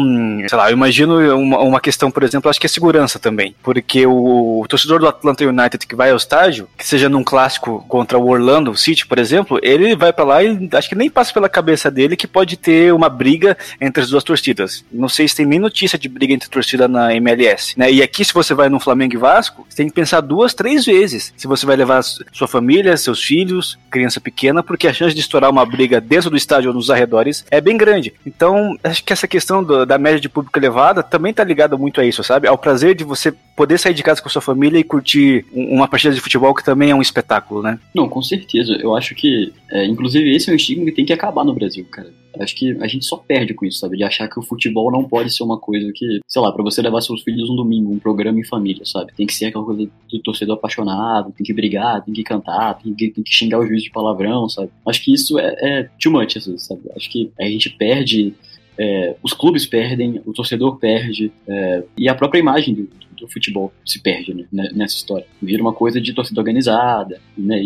[0.47, 3.55] sei lá, eu imagino uma, uma questão, por exemplo, acho que é segurança também.
[3.63, 7.83] Por porque o torcedor do Atlanta United que vai ao estádio, que seja num clássico
[7.87, 11.33] contra o Orlando City, por exemplo, ele vai para lá e acho que nem passa
[11.33, 14.85] pela cabeça dele que pode ter uma briga entre as duas torcidas.
[14.91, 17.91] Não sei se tem nem notícia de briga entre torcida na MLS, né?
[17.91, 20.85] E aqui se você vai no Flamengo e Vasco, você tem que pensar duas, três
[20.85, 25.21] vezes se você vai levar sua família, seus filhos, criança pequena, porque a chance de
[25.21, 28.13] estourar uma briga dentro do estádio ou nos arredores é bem grande.
[28.23, 31.99] Então, acho que essa questão do, da média de público elevada também está ligada muito
[31.99, 32.47] a isso, sabe?
[32.47, 33.33] Ao prazer de você
[33.63, 36.91] poder sair de casa com sua família e curtir uma partida de futebol que também
[36.91, 37.79] é um espetáculo, né?
[37.95, 38.73] Não, com certeza.
[38.73, 41.85] Eu acho que, é, inclusive, esse é um estigma que tem que acabar no Brasil,
[41.89, 42.11] cara.
[42.41, 43.95] Acho que a gente só perde com isso, sabe?
[43.95, 46.81] De achar que o futebol não pode ser uma coisa que, sei lá, para você
[46.81, 49.13] levar seus filhos um domingo, um programa em família, sabe?
[49.15, 52.93] Tem que ser aquela coisa do torcedor apaixonado, tem que brigar, tem que cantar, tem
[52.93, 54.71] que, tem que xingar o juiz de palavrão, sabe?
[54.85, 56.81] Acho que isso é, é too much, sabe?
[56.97, 58.33] Acho que a gente perde
[58.77, 63.71] é, os clubes perdem, o torcedor perde, é, e a própria imagem do, do futebol
[63.85, 65.25] se perde né, nessa história.
[65.41, 67.61] Vira uma coisa de torcida organizada, né,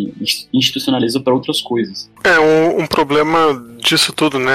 [0.53, 2.10] institucionaliza para outras coisas.
[2.24, 4.51] É, um, um problema disso tudo, né?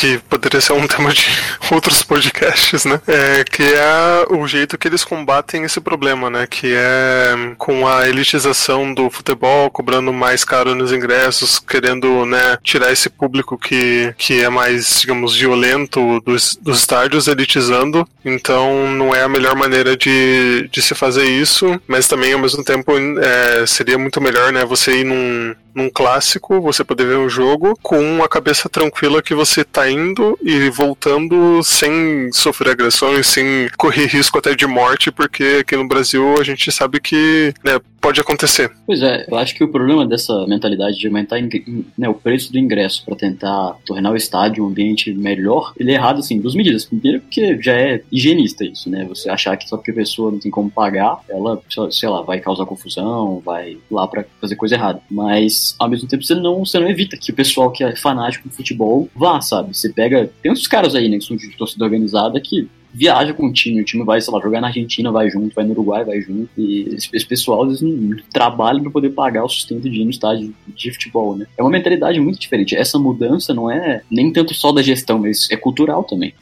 [0.00, 1.26] Que poderia ser um tema de
[1.70, 2.98] outros podcasts, né?
[3.06, 6.46] É, que é o jeito que eles combatem esse problema, né?
[6.46, 12.90] Que é com a elitização do futebol, cobrando mais caro nos ingressos, querendo, né, tirar
[12.90, 18.08] esse público que, que é mais, digamos, violento dos, dos estádios, elitizando.
[18.24, 22.64] Então, não é a melhor maneira de, de se fazer isso, mas também, ao mesmo
[22.64, 27.28] tempo, é, seria muito melhor, né, você ir num, num clássico, você poder ver um
[27.28, 33.68] jogo com a cabeça tranquila que você tá saindo e voltando sem sofrer agressões, sem
[33.76, 38.20] correr risco até de morte, porque aqui no Brasil a gente sabe que né, pode
[38.20, 38.70] acontecer.
[38.86, 41.36] Pois é, eu acho que o problema dessa mentalidade de aumentar
[41.98, 45.94] né, o preço do ingresso para tentar tornar o estádio um ambiente melhor, ele é
[45.94, 46.84] errado assim, duas medidas.
[46.84, 49.04] Primeiro, porque já é higienista isso, né?
[49.08, 51.60] Você achar que só porque a pessoa não tem como pagar, ela,
[51.90, 55.00] sei lá, vai causar confusão, vai lá para fazer coisa errada.
[55.10, 58.48] Mas, ao mesmo tempo, você não, você não evita que o pessoal que é fanático
[58.48, 59.69] do futebol vá, sabe?
[59.72, 60.30] Você pega.
[60.42, 63.80] Tem uns caras aí, né, que são de torcida organizada que viaja com o time,
[63.80, 66.50] o time vai, sei lá, jogar na Argentina, vai junto, vai no Uruguai, vai junto.
[66.58, 70.10] E esse, esse pessoal, eles não trabalham para poder pagar o sustento de ir no
[70.10, 71.46] estádio de futebol, né?
[71.56, 72.76] É uma mentalidade muito diferente.
[72.76, 76.34] Essa mudança não é nem tanto só da gestão, mas é cultural também.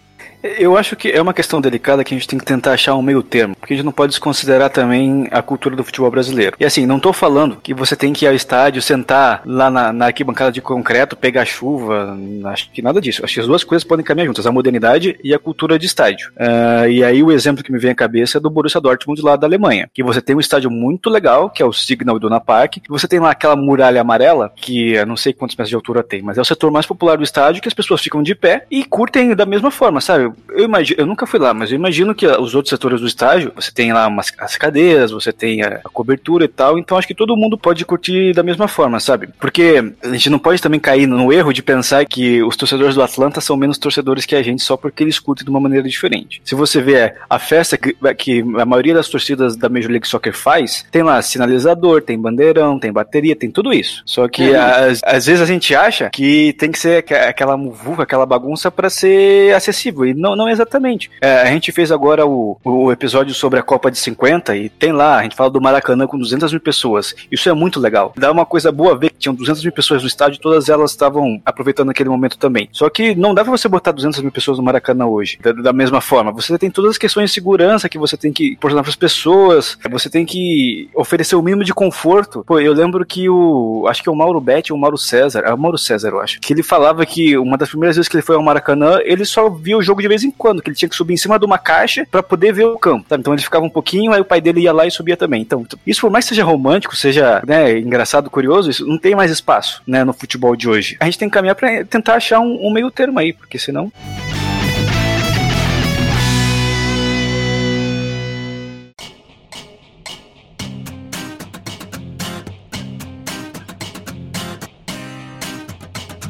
[0.43, 3.03] Eu acho que é uma questão delicada que a gente tem que tentar achar um
[3.03, 6.57] meio termo, porque a gente não pode desconsiderar também a cultura do futebol brasileiro.
[6.61, 9.93] E assim, não tô falando que você tem que ir ao estádio, sentar lá na,
[9.93, 12.17] na arquibancada de concreto, pegar chuva,
[12.47, 13.25] acho que nada disso.
[13.25, 16.31] Acho que as duas coisas podem caminhar juntas, a modernidade e a cultura de estádio.
[16.37, 19.35] Uh, e aí o exemplo que me vem à cabeça é do Borussia Dortmund lá
[19.37, 22.75] da Alemanha, que você tem um estádio muito legal, que é o Signal Iduna Park,
[22.75, 26.03] que você tem lá aquela muralha amarela, que eu não sei quantos metros de altura
[26.03, 28.65] tem, mas é o setor mais popular do estádio, que as pessoas ficam de pé
[28.71, 30.28] e curtem da mesma forma, sabe?
[30.51, 33.53] Eu, imagino, eu nunca fui lá, mas eu imagino que os outros setores do estádio,
[33.55, 37.07] você tem lá umas, as cadeiras, você tem a, a, cobertura e tal, então acho
[37.07, 39.29] que todo mundo pode curtir da mesma forma, sabe?
[39.39, 43.03] Porque a gente não pode também cair no erro de pensar que os torcedores do
[43.03, 46.41] Atlanta são menos torcedores que a gente só porque eles curtem de uma maneira diferente.
[46.45, 50.35] Se você vê a festa que, que a maioria das torcidas da Major League Soccer
[50.35, 54.03] faz, tem lá sinalizador, tem bandeirão, tem bateria, tem tudo isso.
[54.05, 54.57] Só que é.
[54.57, 58.91] às, às vezes a gente acha que tem que ser aquela muvuca, aquela bagunça para
[58.91, 60.07] ser acessível.
[60.07, 61.11] E não, não exatamente.
[61.21, 64.93] É, a gente fez agora o, o episódio sobre a Copa de 50 e tem
[64.93, 67.15] lá, a gente fala do Maracanã com 200 mil pessoas.
[67.31, 68.13] Isso é muito legal.
[68.17, 70.91] Dá uma coisa boa ver que tinham 200 mil pessoas no estádio e todas elas
[70.91, 72.69] estavam aproveitando aquele momento também.
[72.73, 75.73] Só que não dá pra você botar 200 mil pessoas no Maracanã hoje, da, da
[75.73, 76.33] mesma forma.
[76.33, 79.79] Você tem todas as questões de segurança que você tem que proporcionar para as pessoas,
[79.91, 82.45] você tem que oferecer o mínimo de conforto.
[82.47, 83.87] Pô, eu lembro que o.
[83.89, 85.41] Acho que é o Mauro Betti ou o Mauro César.
[85.41, 86.41] É o Mauro César, eu acho.
[86.41, 89.49] Que ele falava que uma das primeiras vezes que ele foi ao Maracanã, ele só
[89.49, 91.45] via o jogo de vez em quando, que ele tinha que subir em cima de
[91.45, 93.07] uma caixa para poder ver o campo.
[93.09, 93.21] Sabe?
[93.21, 95.43] Então ele ficava um pouquinho, aí o pai dele ia lá e subia também.
[95.43, 99.31] Então, isso por mais que seja romântico, seja né, engraçado, curioso, isso não tem mais
[99.31, 100.97] espaço né, no futebol de hoje.
[101.01, 103.93] A gente tem que caminhar para tentar achar um, um meio termo aí, porque senão.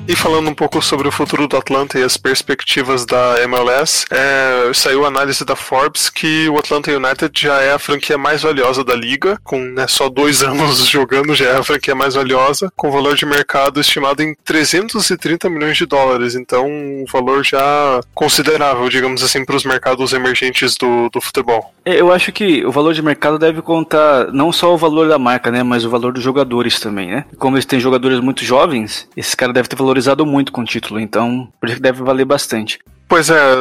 [0.09, 4.73] E falando um pouco sobre o futuro do Atlanta e as perspectivas da MLS, é,
[4.73, 8.83] saiu a análise da Forbes que o Atlanta United já é a franquia mais valiosa
[8.83, 12.91] da liga, com né, só dois anos jogando, já é a franquia mais valiosa, com
[12.91, 16.35] valor de mercado estimado em 330 milhões de dólares.
[16.35, 21.75] Então, um valor já considerável, digamos assim, para os mercados emergentes do, do futebol.
[21.85, 25.19] É, eu acho que o valor de mercado deve contar não só o valor da
[25.19, 27.27] marca, né, mas o valor dos jogadores também, né?
[27.37, 30.65] Como eles têm jogadores muito jovens, esse cara deve ter valor valorizado muito com o
[30.65, 32.79] título, então por isso que deve valer bastante.
[33.09, 33.55] Pois é,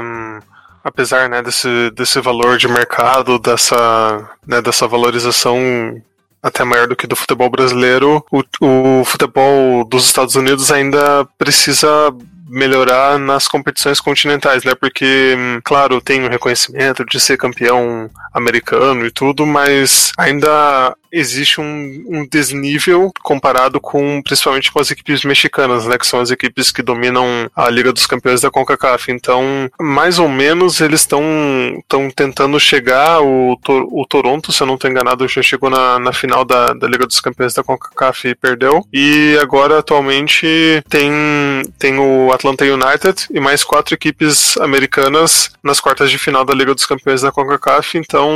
[0.00, 0.38] um,
[0.82, 6.00] apesar né, desse, desse valor de mercado, dessa, né, dessa valorização
[6.42, 11.88] até maior do que do futebol brasileiro, o, o futebol dos Estados Unidos ainda precisa
[12.48, 14.74] melhorar nas competições continentais, né?
[14.74, 22.04] Porque, claro, tem o reconhecimento de ser campeão americano e tudo, mas ainda existe um,
[22.08, 26.82] um, desnível comparado com principalmente com as equipes mexicanas, né, que são as equipes que
[26.82, 29.12] dominam a Liga dos Campeões da CONCACAF.
[29.12, 31.22] Então, mais ou menos eles estão
[31.78, 36.12] estão tentando chegar o, o Toronto, se eu não estou enganado, já chegou na, na
[36.12, 38.86] final da, da Liga dos Campeões da CONCACAF e perdeu.
[38.92, 41.12] E agora atualmente tem
[41.78, 46.74] tem o Atlanta United e mais quatro equipes americanas nas quartas de final da Liga
[46.74, 47.98] dos Campeões da CONCACAF.
[47.98, 48.32] Então,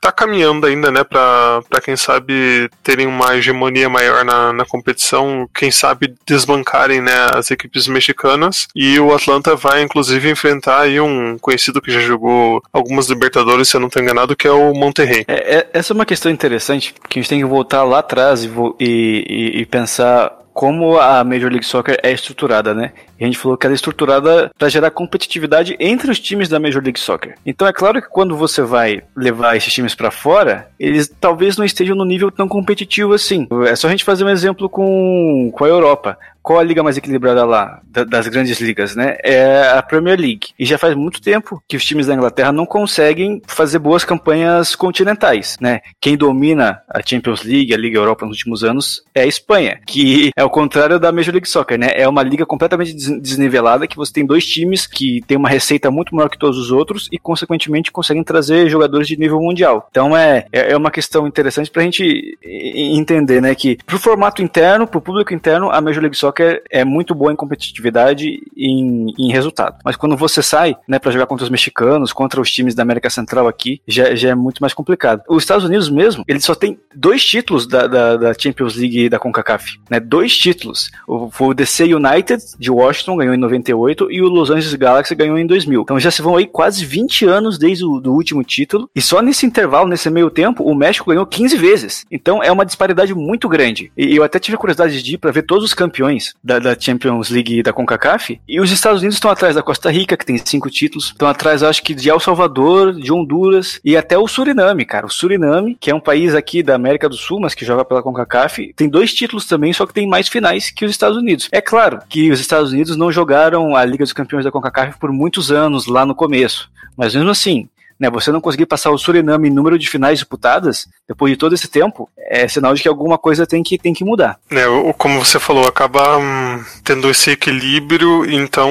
[0.00, 5.70] tá caminhando ainda, né, para quem sabe terem uma hegemonia maior na, na competição, quem
[5.70, 8.68] sabe desbancarem né, as equipes mexicanas.
[8.74, 13.76] E o Atlanta vai inclusive enfrentar aí um conhecido que já jogou algumas Libertadores, se
[13.76, 15.24] eu não estou enganado, que é o Monterrey.
[15.26, 18.44] É, é, essa é uma questão interessante, que a gente tem que voltar lá atrás
[18.44, 22.92] e, e, e pensar como a Major League Soccer é estruturada, né?
[23.20, 26.58] E a gente falou que ela é estruturada para gerar competitividade entre os times da
[26.58, 27.34] Major League Soccer.
[27.44, 31.64] Então é claro que quando você vai levar esses times para fora, eles talvez não
[31.64, 33.46] estejam no nível tão competitivo assim.
[33.66, 36.96] É só a gente fazer um exemplo com, com a Europa qual a liga mais
[36.96, 39.16] equilibrada lá, das grandes ligas, né?
[39.22, 40.48] É a Premier League.
[40.58, 44.74] E já faz muito tempo que os times da Inglaterra não conseguem fazer boas campanhas
[44.74, 45.80] continentais, né?
[46.00, 50.30] Quem domina a Champions League, a Liga Europa nos últimos anos é a Espanha, que
[50.34, 51.90] é o contrário da Major League Soccer, né?
[51.94, 56.14] É uma liga completamente desnivelada que você tem dois times que tem uma receita muito
[56.14, 59.88] maior que todos os outros e, consequentemente, conseguem trazer jogadores de nível mundial.
[59.90, 64.86] Então é, é, é uma questão interessante pra gente entender, né, que pro formato interno,
[64.86, 69.32] pro público interno, a Major League Soccer é muito boa em competitividade e em, em
[69.32, 69.76] resultado.
[69.84, 73.10] Mas quando você sai, né, para jogar contra os mexicanos, contra os times da América
[73.10, 75.22] Central aqui, já, já é muito mais complicado.
[75.28, 79.08] Os Estados Unidos mesmo, ele só tem dois títulos da, da, da Champions League e
[79.08, 80.90] da CONCACAF, né, dois títulos.
[81.06, 85.38] O, o DC United de Washington ganhou em 98 e o Los Angeles Galaxy ganhou
[85.38, 85.82] em 2000.
[85.82, 89.20] Então já se vão aí quase 20 anos desde o do último título e só
[89.22, 92.04] nesse intervalo, nesse meio tempo, o México ganhou 15 vezes.
[92.10, 93.90] Então é uma disparidade muito grande.
[93.96, 96.78] E eu até tive a curiosidade de ir para ver todos os campeões da, da,
[96.78, 98.40] Champions League e da CONCACAF.
[98.48, 101.06] E os Estados Unidos estão atrás da Costa Rica, que tem cinco títulos.
[101.06, 105.06] Estão atrás, acho que, de El Salvador, de Honduras e até o Suriname, cara.
[105.06, 108.02] O Suriname, que é um país aqui da América do Sul, mas que joga pela
[108.02, 111.48] CONCACAF, tem dois títulos também, só que tem mais finais que os Estados Unidos.
[111.52, 115.12] É claro que os Estados Unidos não jogaram a Liga dos Campeões da CONCACAF por
[115.12, 116.70] muitos anos lá no começo.
[116.96, 117.68] Mas mesmo assim,
[118.00, 121.54] né, você não conseguir passar o Suriname em número de finais disputadas, depois de todo
[121.54, 124.38] esse tempo, é sinal de que alguma coisa tem que, tem que mudar.
[124.50, 124.64] É,
[124.96, 128.70] como você falou, acaba hum, tendo esse equilíbrio, então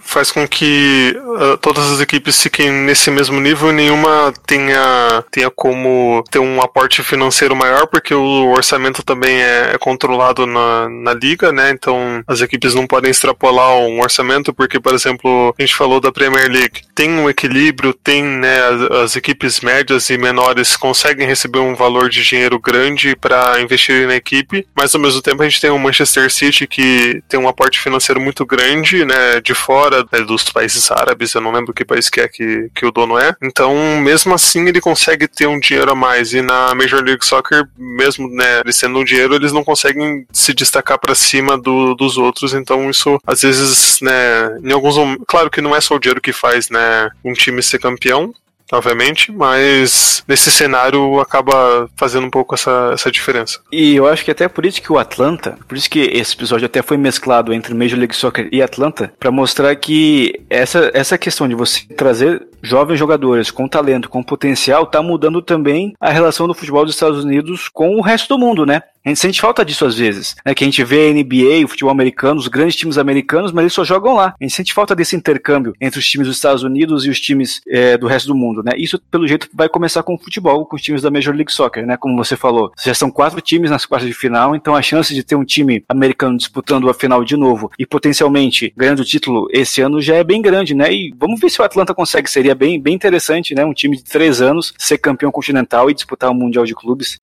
[0.00, 5.50] faz com que uh, todas as equipes fiquem nesse mesmo nível e nenhuma tenha, tenha
[5.50, 11.14] como ter um aporte financeiro maior, porque o orçamento também é, é controlado na, na
[11.14, 11.70] liga, né?
[11.70, 16.12] Então as equipes não podem extrapolar um orçamento, porque, por exemplo, a gente falou da
[16.12, 21.58] Premier League, tem um equilíbrio, tem, né, as, as, equipes médias e menores conseguem receber
[21.58, 25.60] um valor de dinheiro grande para investir na equipe, mas ao mesmo tempo a gente
[25.60, 30.20] tem o Manchester City que tem um aporte financeiro muito grande, né, de fora né,
[30.20, 33.34] dos países árabes, eu não lembro que país que é que, que o dono é.
[33.42, 36.32] Então, mesmo assim, ele consegue ter um dinheiro a mais.
[36.32, 40.54] E na Major League Soccer, mesmo né, eles tendo um dinheiro, eles não conseguem se
[40.54, 42.54] destacar para cima do, dos outros.
[42.54, 44.96] Então, isso às vezes, né, em alguns
[45.26, 48.32] claro que não é só o dinheiro que faz, né, um time ser campeão,
[48.72, 53.60] obviamente, mas nesse cenário acaba fazendo um pouco essa, essa diferença.
[53.72, 56.66] E eu acho que até por isso que o Atlanta, por isso que esse episódio
[56.66, 61.48] até foi mesclado entre Major League Soccer e Atlanta, para mostrar que essa, essa questão
[61.48, 66.54] de você trazer jovens jogadores com talento, com potencial, tá mudando também a relação do
[66.54, 68.82] futebol dos Estados Unidos com o resto do mundo, né?
[69.04, 70.54] A gente sente falta disso às vezes, né?
[70.54, 73.72] Que a gente vê a NBA, o futebol americano, os grandes times americanos, mas eles
[73.72, 74.34] só jogam lá.
[74.38, 77.62] A gente sente falta desse intercâmbio entre os times dos Estados Unidos e os times
[77.66, 78.72] é, do resto do mundo, né?
[78.76, 81.86] Isso, pelo jeito, vai começar com o futebol, com os times da Major League Soccer,
[81.86, 81.96] né?
[81.96, 82.72] Como você falou.
[82.84, 85.82] Já são quatro times nas quartas de final, então a chance de ter um time
[85.88, 90.24] americano disputando a final de novo e potencialmente ganhando o título esse ano já é
[90.24, 90.92] bem grande, né?
[90.92, 92.28] E vamos ver se o Atlanta consegue.
[92.28, 93.64] Seria bem, bem interessante, né?
[93.64, 97.18] Um time de três anos ser campeão continental e disputar o Mundial de Clubes.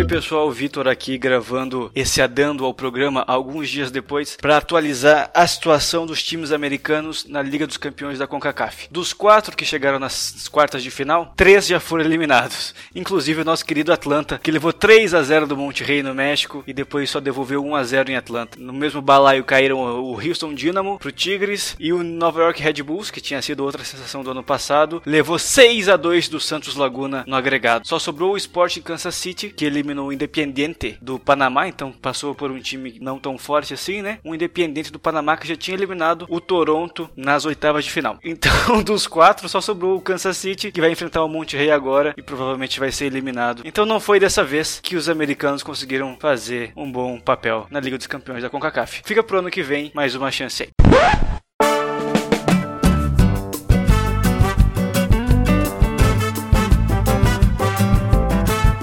[0.00, 5.46] Oi pessoal, Vitor aqui gravando esse adendo ao programa alguns dias depois para atualizar a
[5.46, 8.88] situação dos times americanos na Liga dos Campeões da CONCACAF.
[8.90, 13.62] Dos quatro que chegaram nas quartas de final, três já foram eliminados, inclusive o nosso
[13.62, 17.62] querido Atlanta, que levou 3 a 0 do Monterrey no México e depois só devolveu
[17.62, 18.56] 1 a 0 em Atlanta.
[18.58, 23.10] No mesmo balaio caíram o Houston Dynamo pro Tigres e o Nova York Red Bulls,
[23.10, 27.22] que tinha sido outra sensação do ano passado, levou 6 a 2 do Santos Laguna
[27.26, 27.86] no agregado.
[27.86, 32.34] Só sobrou o Sporting Kansas City, que eliminou eliminou o Independiente do Panamá, então passou
[32.34, 34.18] por um time não tão forte assim, né?
[34.24, 38.18] Um Independiente do Panamá que já tinha eliminado o Toronto nas oitavas de final.
[38.40, 42.22] Então, dos quatro, só sobrou o Kansas City, que vai enfrentar o Monterrey agora e
[42.22, 43.62] provavelmente vai ser eliminado.
[43.64, 47.98] Então, não foi dessa vez que os americanos conseguiram fazer um bom papel na Liga
[47.98, 49.02] dos Campeões da CONCACAF.
[49.04, 51.39] Fica pro ano que vem mais uma chance aí.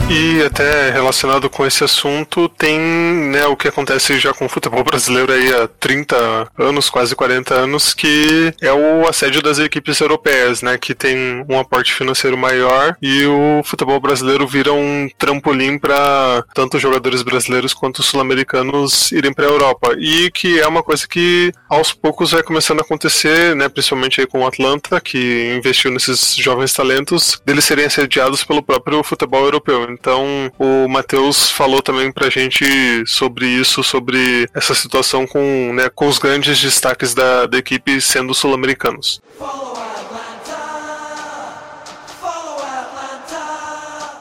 [0.09, 4.81] E até relacionado com esse assunto, tem né, o que acontece já com o futebol
[4.81, 10.61] brasileiro aí há 30 anos, quase 40 anos, que é o assédio das equipes europeias,
[10.61, 16.41] né, que tem um aporte financeiro maior e o futebol brasileiro vira um trampolim para
[16.53, 19.93] tanto jogadores brasileiros quanto sul-americanos irem para a Europa.
[19.99, 24.27] E que é uma coisa que aos poucos vai começando a acontecer, né, principalmente aí
[24.27, 29.96] com o Atlanta, que investiu nesses jovens talentos, deles serem assediados pelo próprio futebol europeu.
[29.99, 32.65] Então, o Matheus falou também pra gente
[33.07, 38.33] sobre isso, sobre essa situação com, né, com os grandes destaques da, da equipe sendo
[38.33, 39.19] sul-americanos.
[39.37, 39.86] Follow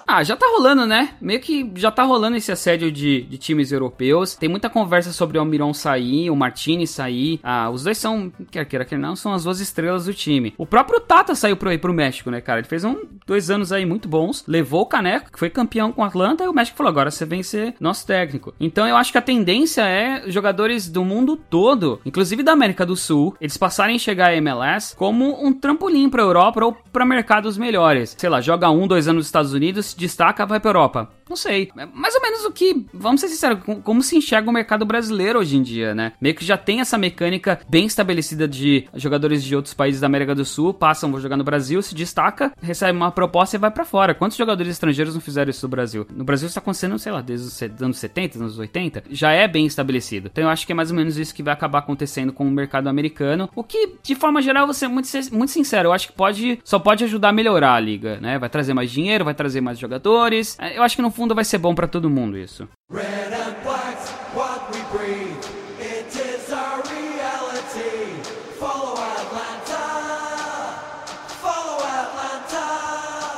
[0.06, 1.14] Ah, já tá rolando, né?
[1.20, 4.36] Meio que já tá rolando esse assédio de, de times europeus.
[4.36, 7.40] Tem muita conversa sobre o Almiron sair, o Martini sair.
[7.42, 10.54] Ah, os dois são, quer queira, quer não, são as duas estrelas do time.
[10.56, 12.60] O próprio Tata saiu pro, pro México, né, cara?
[12.60, 16.02] Ele fez um, dois anos aí muito bons, levou o caneco, que foi campeão com
[16.02, 18.54] o Atlanta, e o México falou: agora você vem ser nosso técnico.
[18.60, 22.94] Então eu acho que a tendência é jogadores do mundo todo, inclusive da América do
[22.94, 27.58] Sul, eles passarem a chegar à MLS como um trampolim pra Europa ou pra mercados
[27.58, 28.14] melhores.
[28.16, 31.10] Sei lá, joga um, dois anos nos Estados Unidos, destaca, vai pra Europa.
[31.28, 31.70] Não sei.
[31.76, 35.38] É mais ou menos o que, vamos ser sinceros, como se enxerga o mercado brasileiro
[35.38, 36.12] hoje em dia, né?
[36.20, 40.34] Meio que já tem essa mecânica bem estabelecida de jogadores de outros países da América
[40.34, 43.84] do Sul passam, vão jogar no Brasil, se destaca, recebe uma proposta e vai para
[43.84, 44.14] fora.
[44.14, 46.06] Quantos jogadores estrangeiros não fizeram isso no Brasil?
[46.14, 49.66] No Brasil está acontecendo, sei lá, desde os anos 70, anos 80, já é bem
[49.66, 50.28] estabelecido.
[50.32, 52.50] Então eu acho que é mais ou menos isso que vai acabar acontecendo com o
[52.50, 56.58] mercado americano, o que, de forma geral, ser muito, muito sincero, eu acho que pode,
[56.64, 58.38] só pode ajudar a melhorar a liga, né?
[58.38, 60.56] Vai trazer mais dinheiro, vai trazer mais jogadores.
[60.74, 62.68] Eu acho que no fundo vai ser bom para todo mundo isso.
[62.92, 63.32] Red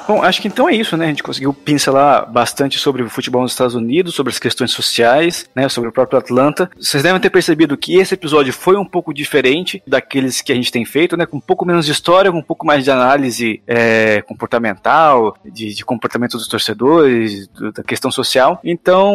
[0.09, 1.05] Bom, acho que então é isso, né?
[1.05, 5.45] A gente conseguiu pincelar bastante sobre o futebol nos Estados Unidos, sobre as questões sociais,
[5.55, 5.69] né?
[5.69, 6.71] Sobre o próprio Atlanta.
[6.81, 10.73] Vocês devem ter percebido que esse episódio foi um pouco diferente daqueles que a gente
[10.73, 11.27] tem feito, né?
[11.27, 15.75] Com um pouco menos de história, com um pouco mais de análise é, comportamental, de,
[15.75, 18.61] de comportamento dos torcedores, do- da questão social.
[18.65, 19.15] Então,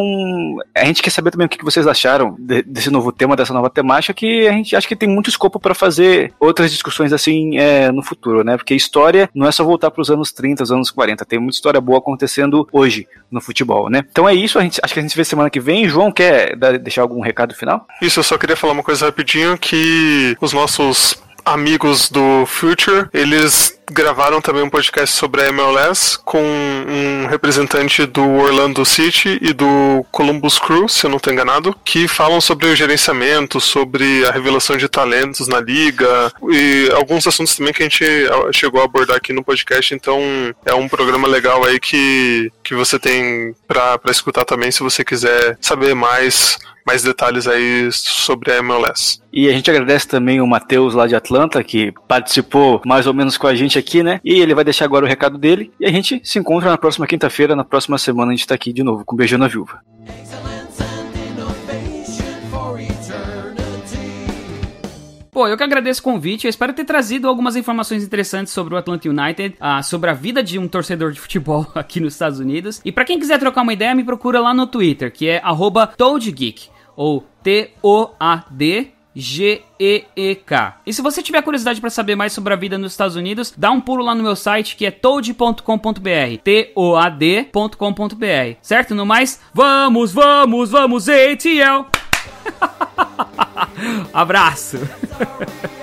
[0.75, 3.69] a gente quer saber também o que vocês acharam de- desse novo tema, dessa nova
[3.69, 7.91] temática, que a gente acha que tem muito escopo para fazer outras discussões assim é,
[7.91, 8.57] no futuro, né?
[8.57, 11.55] Porque história não é só voltar para os anos 30, os anos 40, tem muita
[11.55, 14.03] história boa acontecendo hoje no futebol, né?
[14.11, 15.87] Então é isso, a gente, acho que a gente vê semana que vem.
[15.87, 17.87] João, quer deixar algum recado final?
[18.01, 23.77] Isso, eu só queria falar uma coisa rapidinho, que os nossos amigos do Future, eles
[23.91, 30.05] gravaram também um podcast sobre a MLS com um representante do Orlando City e do
[30.11, 34.77] Columbus Crew, se eu não estou enganado, que falam sobre o gerenciamento, sobre a revelação
[34.77, 38.05] de talentos na liga e alguns assuntos também que a gente
[38.51, 40.19] chegou a abordar aqui no podcast, então
[40.65, 45.57] é um programa legal aí que, que você tem para escutar também se você quiser
[45.61, 49.21] saber mais mais detalhes aí sobre a MLS.
[49.31, 53.37] E a gente agradece também o Matheus lá de Atlanta, que participou mais ou menos
[53.37, 54.19] com a gente aqui, né?
[54.23, 55.71] E ele vai deixar agora o recado dele.
[55.79, 58.71] E a gente se encontra na próxima quinta-feira, na próxima semana a gente tá aqui
[58.71, 59.79] de novo com Beijando a Viúva.
[60.05, 63.63] Excellence and innovation for eternity.
[65.31, 66.45] Pô, eu que agradeço o convite.
[66.45, 70.43] Eu espero ter trazido algumas informações interessantes sobre o Atlanta United, ah, sobre a vida
[70.43, 72.81] de um torcedor de futebol aqui nos Estados Unidos.
[72.85, 75.87] E pra quem quiser trocar uma ideia, me procura lá no Twitter, que é arroba
[75.87, 78.93] ToadGeek, ou T-O-A-D.
[79.15, 80.81] G-E-E-K.
[80.85, 83.69] E se você tiver curiosidade para saber mais sobre a vida nos Estados Unidos, dá
[83.71, 85.61] um pulo lá no meu site que é toad.com.br,
[86.43, 87.75] T-O-A-D.com.br.
[88.61, 88.95] Certo?
[88.95, 91.85] No mais, vamos, vamos, vamos, ATL!
[94.11, 94.79] Abraço!